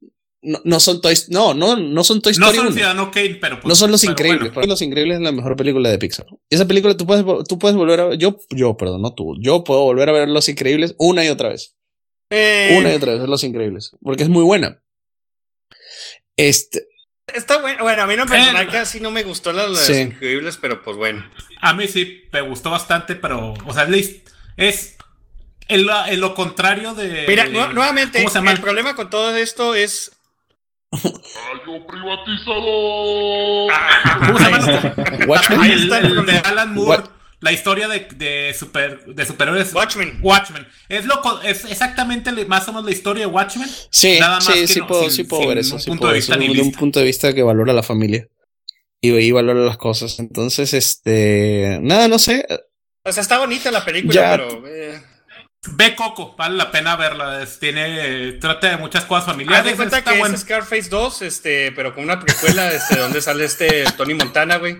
[0.42, 2.56] no, no son Toy no, no, no son Toy Story.
[2.56, 4.52] No son Ciudadano Kane, pero pues, No son Los Increíbles.
[4.66, 6.26] Los Increíbles es la mejor película de Pixar.
[6.50, 8.18] Esa película tú puedes, tú puedes volver a ver.
[8.18, 9.36] Yo, yo, perdón, no tú.
[9.40, 11.76] Yo puedo volver a ver Los Increíbles una y otra vez.
[12.30, 12.76] Eh.
[12.78, 13.92] Una y otra vez, Los Increíbles.
[14.02, 14.82] Porque es muy buena.
[16.36, 16.88] Este.
[17.32, 17.84] Está bueno.
[17.84, 21.24] Bueno, a mí no me casi no me gustó las, increíbles, pero pues bueno.
[21.60, 23.86] A mí sí me gustó bastante, pero, o sea,
[24.56, 24.96] es
[25.68, 27.24] en lo, contrario de.
[27.28, 30.12] Mira, nuevamente, el problema con todo esto es.
[30.92, 33.68] ¡Rayo privatizado!
[34.26, 34.94] ¿Cómo se llama?
[35.26, 35.70] Watchmen.
[35.70, 37.04] El, de Alan Moore.
[37.40, 39.74] La historia de, de, super, de superhéroes.
[39.74, 40.20] Watchmen.
[40.22, 40.64] Watchmen.
[40.88, 43.68] Es, lo, es exactamente más o menos la historia de Watchmen.
[43.90, 45.74] Sí, Nada más sí, sí, puedo, sí puedo ver eso.
[45.74, 48.28] Un punto de vista un punto de vista que valora la familia.
[49.00, 50.20] Y, y valora las cosas.
[50.20, 51.80] Entonces, este.
[51.82, 52.46] Nada, no sé.
[53.04, 54.64] O sea, está bonita la película, pero.
[54.68, 55.02] Eh,
[55.70, 57.46] Ve Coco, vale la pena verla.
[57.60, 59.64] tiene, trata de muchas cosas familiares.
[59.64, 63.84] de cuenta que es Scarface 2, este, pero con una precuela, este, donde sale este
[63.96, 64.78] Tony Montana, güey.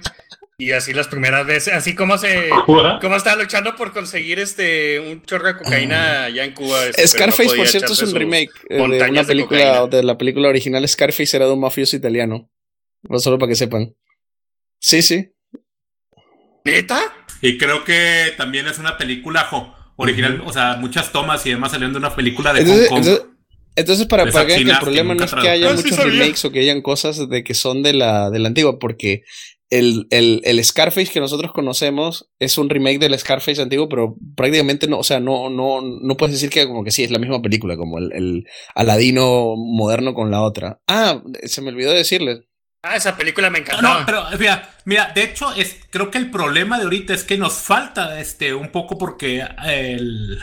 [0.58, 5.22] Y así las primeras veces, así como se, como estaba luchando por conseguir este un
[5.22, 6.86] chorro de cocaína allá en Cuba.
[6.86, 10.86] Este, Scarface, por cierto, es un remake eh, de una película, de, la película original.
[10.86, 12.50] Scarface era de un mafioso italiano.
[13.02, 13.94] No solo para que sepan.
[14.78, 15.32] Sí, sí.
[16.64, 17.00] ¿Neta?
[17.40, 21.70] Y creo que también es una película, jo original, o sea, muchas tomas y demás
[21.70, 23.32] salieron de una película de entonces, Hong Kong.
[23.74, 26.82] Entonces, para, para que el problema no es que haya muchos remakes o que hayan
[26.82, 29.22] cosas de que son de la, de la antigua, porque
[29.70, 34.86] el, el, el, Scarface que nosotros conocemos es un remake del Scarface antiguo, pero prácticamente
[34.88, 37.40] no, o sea, no, no, no puedes decir que como que sí, es la misma
[37.40, 40.82] película, como el, el Aladino moderno con la otra.
[40.86, 42.40] Ah, se me olvidó decirles.
[42.84, 43.80] Ah, esa película me encantó.
[43.80, 47.38] No, pero mira, mira, de hecho, es, creo que el problema de ahorita es que
[47.38, 50.40] nos falta este un poco porque el,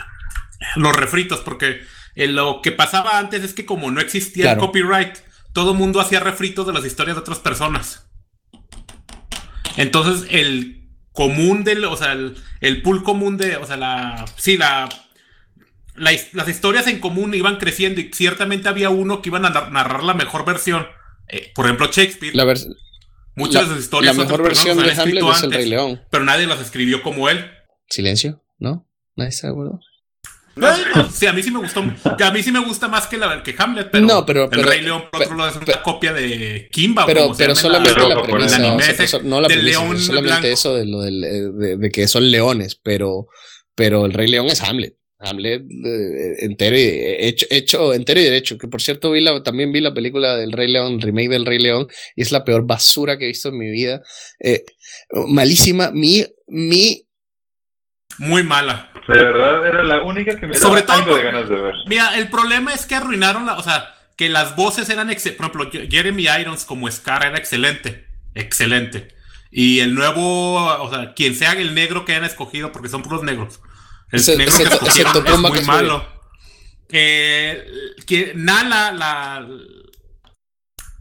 [0.76, 1.82] los refritos, porque
[2.14, 5.18] lo que pasaba antes es que como no existía el copyright,
[5.52, 8.08] todo el mundo hacía refritos de las historias de otras personas.
[9.76, 14.88] Entonces, el común del, o sea, el, pool común de, o sea, la, sí, la,
[15.94, 20.14] las historias en común iban creciendo y ciertamente había uno que iban a narrar la
[20.14, 20.86] mejor versión
[21.30, 22.34] eh, por ejemplo, Shakespeare.
[23.34, 24.16] muchas de sus historias.
[24.16, 26.00] La mejor versión de Hamlet es el Rey León.
[26.10, 27.50] Pero nadie las escribió como él.
[27.88, 28.86] Silencio, ¿no?
[29.16, 29.80] Nadie de acuerdo.
[31.12, 31.80] sí, a mí sí me gustó.
[31.80, 34.82] A mí sí me gusta más que, la, que Hamlet, pero, no, pero el Rey
[34.82, 37.06] León, por otro lado, es una copia de Kimba.
[37.06, 38.58] Pero, pero solamente la, premisa.
[39.22, 43.28] no la premisa, solamente eso de, lo del, eh, de, que son leones, pero,
[43.74, 44.99] pero el Rey León es Hamlet.
[45.20, 48.56] Hamlet eh, entero y hecho, hecho, entero y derecho.
[48.56, 51.58] Que por cierto, vi la, también vi la película del Rey León, remake del Rey
[51.58, 54.02] León, y es la peor basura que he visto en mi vida.
[54.40, 54.64] Eh,
[55.28, 55.90] malísima.
[55.92, 57.06] Mi, mi.
[58.18, 58.90] Muy mala.
[59.08, 61.74] De verdad, era la única que me Sobre todo, de ganas de ver.
[61.86, 63.58] Mira, el problema es que arruinaron la.
[63.58, 65.08] O sea, que las voces eran.
[65.08, 68.06] Por ejemplo, Jeremy Irons como Scar era excelente.
[68.34, 69.08] Excelente.
[69.50, 70.56] Y el nuevo.
[70.82, 73.60] O sea, quien sea el negro que hayan escogido, porque son puros negros
[74.12, 74.52] el se, negro
[75.24, 76.06] que es muy malo.
[76.88, 77.64] Eh,
[78.06, 79.46] que Nala, la.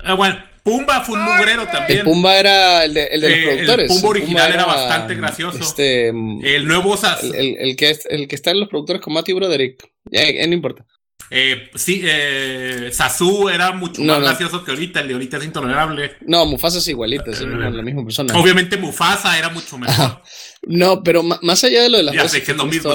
[0.03, 1.99] Ah, bueno, Pumba fue un mugrero también.
[1.99, 3.91] El Pumba era el de, el de los eh, productores.
[3.91, 5.60] El Pumba original era, bastante gracioso.
[5.60, 7.24] Este, el nuevo Sas.
[7.24, 9.89] El, el, que, el que está en los productores con Matthew Broderick.
[10.05, 10.86] Ya, no importa.
[11.32, 16.16] Eh, sí, eh, Sasu era mucho más gracioso que ahorita, el de ahorita es intolerable.
[16.22, 18.38] No, Mufasa es igualita, es la misma persona.
[18.38, 20.22] Obviamente Mufasa era mucho mejor.
[20.64, 22.92] No, pero más allá de lo de las voces, es, lo mismo,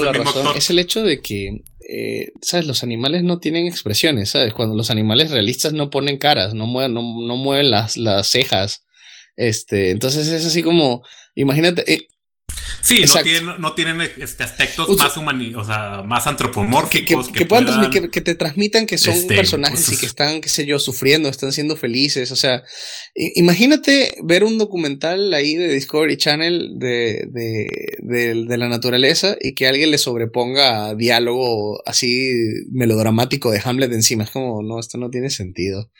[0.54, 2.66] es el hecho de que, eh, ¿sabes?
[2.66, 4.52] Los animales no tienen expresiones, ¿sabes?
[4.52, 8.84] Cuando los animales realistas no ponen caras, no mueven, no, no mueven las, las cejas.
[9.36, 11.02] Este, entonces es así como,
[11.34, 12.08] imagínate, eh,
[12.80, 17.28] Sí, no tienen, no tienen este, aspectos más humanos, o sea, más antropomórficos.
[17.28, 20.66] Que, puedan, que, te transmitan que son este, personajes pues, y que están, qué sé
[20.66, 22.30] yo, sufriendo, están siendo felices.
[22.30, 22.62] O sea,
[23.14, 27.66] imagínate ver un documental ahí de Discovery Channel de, de,
[28.00, 32.30] de, de la naturaleza y que alguien le sobreponga diálogo así
[32.70, 34.24] melodramático de Hamlet encima.
[34.24, 35.90] Es como, no, esto no tiene sentido.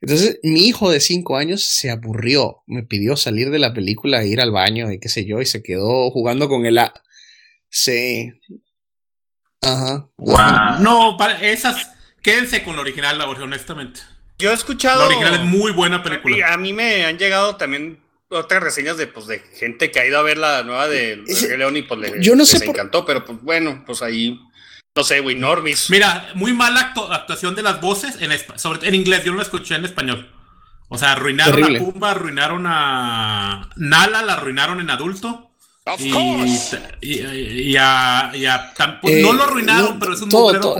[0.00, 4.40] Entonces, mi hijo de cinco años se aburrió, me pidió salir de la película, ir
[4.40, 6.92] al baño y qué sé yo, y se quedó jugando con el A.
[7.70, 8.32] Sí.
[9.62, 10.08] Ajá.
[10.80, 11.90] No, para esas,
[12.22, 14.00] quédense con la original, la honestamente.
[14.38, 15.00] Yo he escuchado.
[15.00, 16.52] La original es muy buena película.
[16.52, 20.18] A mí me han llegado también otras reseñas de, pues, de gente que ha ido
[20.18, 21.22] a ver la nueva de,
[21.56, 24.40] León y pues le, yo no sé les encantó, pero pues bueno, pues ahí
[24.96, 25.90] no sé, güey, Normis.
[25.90, 29.22] Mira, muy mala actuación de las voces en, sobre, en inglés.
[29.24, 30.32] Yo no la escuché en español.
[30.88, 35.50] O sea, arruinaron a Pumba, arruinaron a Nala, la arruinaron en adulto.
[35.98, 36.08] y,
[37.02, 38.32] y, a,
[39.02, 40.78] pues, no lo arruinaron, pero es un todo,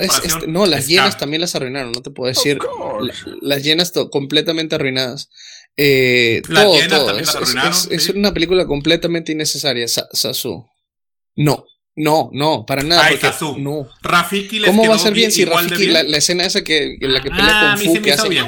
[0.48, 2.58] No, las llenas también las arruinaron, no te puedo decir.
[3.42, 5.28] las llenas completamente arruinadas.
[5.76, 7.74] Eh, las llenas también las arruinaron.
[7.90, 10.66] Es, una película completamente innecesaria, Sasu.
[11.34, 11.66] No,
[11.98, 13.06] No, no, para nada.
[13.06, 13.88] Ay, porque, no.
[14.02, 17.12] Rafiki les ¿Cómo va a ser bien si Rafiki, la, la, escena esa que, en
[17.12, 18.28] la que pelea ah, con Fu, que hace.
[18.28, 18.46] Bien.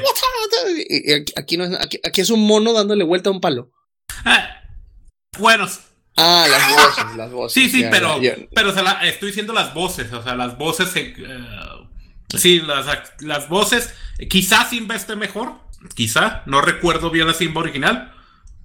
[1.34, 3.72] Aquí, no es, aquí, aquí, es un mono dándole vuelta a un palo.
[4.26, 4.60] Ah,
[5.38, 5.66] bueno.
[6.16, 7.62] Ah, las voces, las voces.
[7.62, 8.46] Sí, sí, ya, pero, ya, ya.
[8.54, 10.90] pero o sea, la, estoy diciendo las voces, o sea, las voces.
[10.94, 11.14] Eh,
[12.36, 12.86] sí, las,
[13.20, 13.94] las voces.
[14.28, 15.54] Quizás Simba esté mejor,
[15.94, 18.12] quizá, no recuerdo bien la Simba original,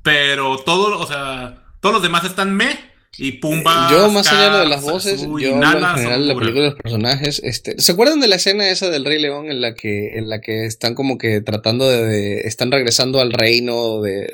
[0.01, 2.92] pero todo, o sea, todos los demás están me.
[3.17, 3.89] Y Pumba.
[3.91, 7.41] Yo, más allá de las voces, yo en general la película de los personajes.
[7.43, 10.41] Este, ¿Se acuerdan de la escena esa del Rey León en la que, en la
[10.41, 14.33] que están como que tratando de, de están regresando al reino de.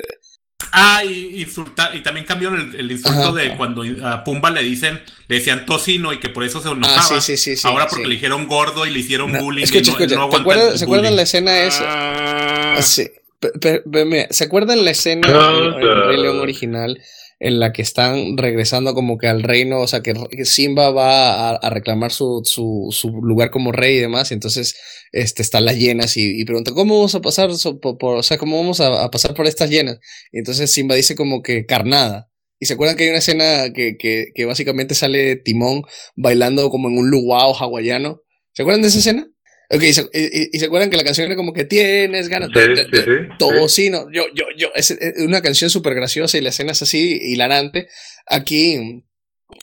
[0.72, 3.32] Ah, y, insultar, y también cambiaron el, el insulto Ajá.
[3.32, 7.16] de cuando a Pumba le dicen, le decían tocino y que por eso se enojaba.
[7.16, 9.64] Ah, sí, sí, sí, Ahora porque le dijeron gordo y le hicieron no, bullying.
[9.64, 12.76] Escucha, y no, escucha, no ¿te acuerdas, ¿Se acuerdan la escena esa?
[12.76, 12.82] Ah.
[12.82, 13.10] Sí.
[13.40, 17.00] Pero, pero, ¿Se acuerdan la escena en el Rey León original?
[17.40, 20.14] En la que están regresando como que al reino, o sea, que
[20.44, 24.76] Simba va a, reclamar su, su, lugar como rey y demás, y entonces
[25.12, 28.58] este, están las llenas y, y pregunta, ¿cómo vamos a pasar por, o sea, cómo
[28.58, 29.98] vamos a, pasar por estas llenas?
[30.32, 32.28] Y entonces Simba dice como que carnada.
[32.58, 35.82] Y se acuerdan que hay una escena que, que, que básicamente sale Timón
[36.16, 38.20] bailando como en un luau hawaiano.
[38.52, 39.26] ¿Se acuerdan de esa escena?
[39.72, 42.50] Ok, y se, y, y se, acuerdan que la canción era como que tienes ganas
[42.52, 44.10] sí, de, de, sí, sí, tocino.
[44.12, 47.88] Yo, yo, yo, es una canción súper graciosa y la escena es así hilarante.
[48.26, 49.04] Aquí,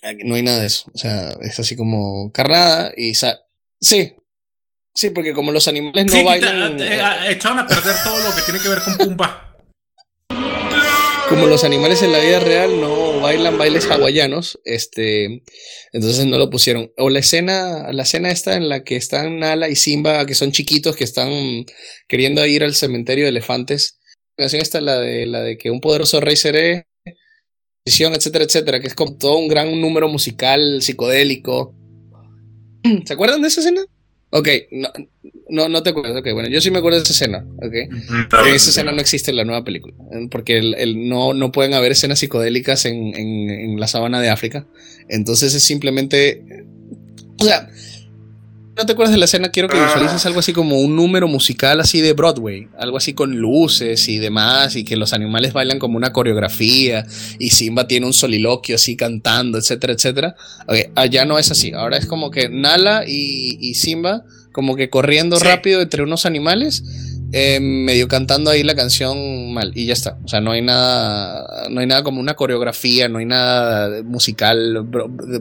[0.01, 0.89] aquí, no hay nada de eso.
[0.93, 3.41] O sea, es así como carnada y sa
[3.81, 4.15] sí.
[4.93, 6.77] Sí, porque como los animales no sí, bailan.
[6.77, 7.01] Te, eh,
[7.31, 9.56] echaron a perder todo lo que tiene que ver con Pumba.
[11.29, 15.43] Como los animales en la vida real no bailan bailes hawaianos, este,
[15.91, 16.91] entonces no lo pusieron.
[16.97, 20.51] O la escena, la escena esta en la que están Nala y Simba, que son
[20.51, 21.65] chiquitos, que están
[22.07, 23.99] queriendo ir al cementerio de elefantes.
[24.37, 26.87] La canción esta, la de, la de que un poderoso rey seré,
[27.85, 31.75] etcétera, etcétera, que es como todo un gran número musical psicodélico.
[33.05, 33.83] ¿Se acuerdan de esa escena?
[34.29, 34.89] Ok, no,
[35.49, 36.17] no, no te acuerdas.
[36.17, 37.45] Ok, bueno, yo sí me acuerdo de esa escena.
[37.57, 39.93] Ok, Claro, esa escena no existe en la nueva película.
[40.29, 44.29] Porque el, el, no, no pueden haber escenas psicodélicas en, en, en, la sabana de
[44.29, 44.65] África.
[45.07, 46.43] Entonces es simplemente.
[47.39, 47.69] O sea,
[48.77, 51.79] no te acuerdas de la escena, quiero que visualices algo así como un número musical
[51.79, 52.67] así de Broadway.
[52.77, 54.75] Algo así con luces y demás.
[54.75, 57.05] Y que los animales bailan como una coreografía.
[57.39, 60.35] Y Simba tiene un soliloquio así cantando, etcétera, etcétera.
[60.67, 61.71] Okay, allá no es así.
[61.73, 64.23] Ahora es como que Nala y, y Simba
[64.57, 65.45] como que corriendo sí.
[65.45, 66.83] rápido entre unos animales,
[67.31, 70.17] eh, medio cantando ahí la canción mal y ya está.
[70.23, 74.85] O sea, no hay nada, no hay nada como una coreografía, no hay nada musical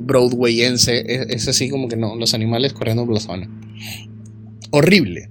[0.01, 1.05] broadwayense.
[1.07, 3.49] Es, es así como que no, los animales corriendo por la zona.
[4.71, 5.31] Horrible.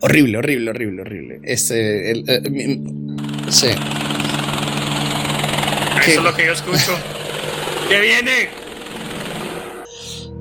[0.00, 1.40] Horrible, horrible, horrible, horrible.
[1.44, 2.80] Este, el, el, el,
[3.48, 3.68] sí.
[6.06, 6.96] Eso es lo que yo escucho.
[7.88, 8.48] ¡Que viene!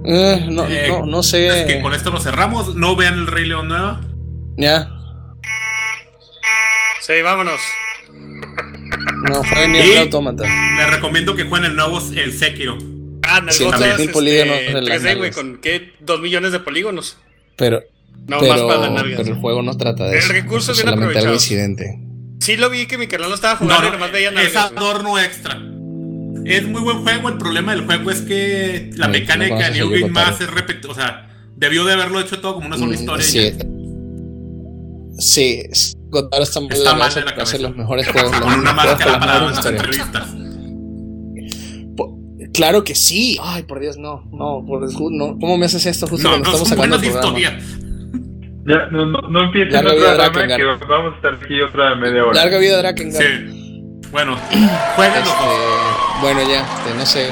[0.08, 1.48] Eh, no, eh, no, no, sé.
[1.48, 2.76] Es que con esto lo cerramos.
[2.76, 4.02] No vean el Rey León nueva.
[4.58, 4.90] Ya.
[7.02, 7.60] Sí, vámonos.
[9.30, 10.44] No, fue ni el automata.
[10.78, 12.78] Les recomiendo que jueguen el nuevo, el Sekiro.
[13.24, 14.58] Ah, en el sí, este, polígonos.
[14.58, 15.94] 3D, güey, con qué?
[16.00, 17.18] ¿Dos millones de polígonos?
[17.56, 17.82] Pero.
[18.28, 20.34] No, pero, más para las pero el juego no trata de el eso.
[20.34, 22.00] El recurso es bien solamente algo incidente.
[22.40, 25.20] Sí lo vi que mi canal lo estaba jugando no, y nomás veía Es adorno
[25.20, 25.60] extra.
[26.46, 27.30] Es muy buen juego.
[27.30, 30.94] El problema del juego es que la mecánica de New Game Más es repetitiva.
[30.94, 33.26] O sea, debió de haberlo hecho todo como una sola Mm, historia.
[33.26, 33.54] Sí.
[35.18, 35.64] Sí,
[36.10, 38.32] Godard está mal, Está mal de la hacer los mejores juegos.
[38.32, 40.28] Con una los máscara para las entrevistas.
[42.54, 43.38] Claro que sí.
[43.42, 44.24] Ay, por Dios, no.
[44.32, 45.38] No, por no.
[45.40, 47.40] ¿Cómo me haces esto justo No, cuando no estamos sacando el programa?
[48.68, 50.80] Ya, no, no, no empieces Larga otra vida rama Drakengard.
[50.80, 52.34] que vamos a estar aquí otra media hora.
[52.34, 53.24] Larga vida Drakengard.
[53.24, 54.02] Sí.
[54.12, 54.38] Bueno,
[54.96, 55.30] jueguenlo.
[55.30, 57.30] Este, bueno, ya, este, no sé.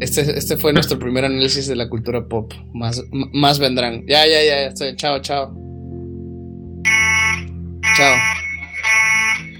[0.00, 2.52] Este, este fue nuestro primer análisis de la cultura pop.
[2.72, 4.04] Más, más vendrán.
[4.06, 4.66] Ya, ya, ya.
[4.68, 4.96] Estoy.
[4.96, 5.63] Chao, chao.
[7.96, 8.16] Chao.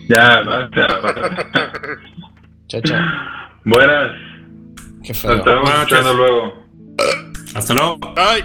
[0.08, 1.00] Ya, basta.
[1.00, 1.70] basta.
[2.68, 3.00] Chao, chao.
[3.64, 4.10] Buenas.
[5.02, 5.34] Qué Nos feo.
[5.36, 6.64] estamos Buenas escuchando luego.
[7.54, 7.98] Hasta luego.
[8.16, 8.44] Ay.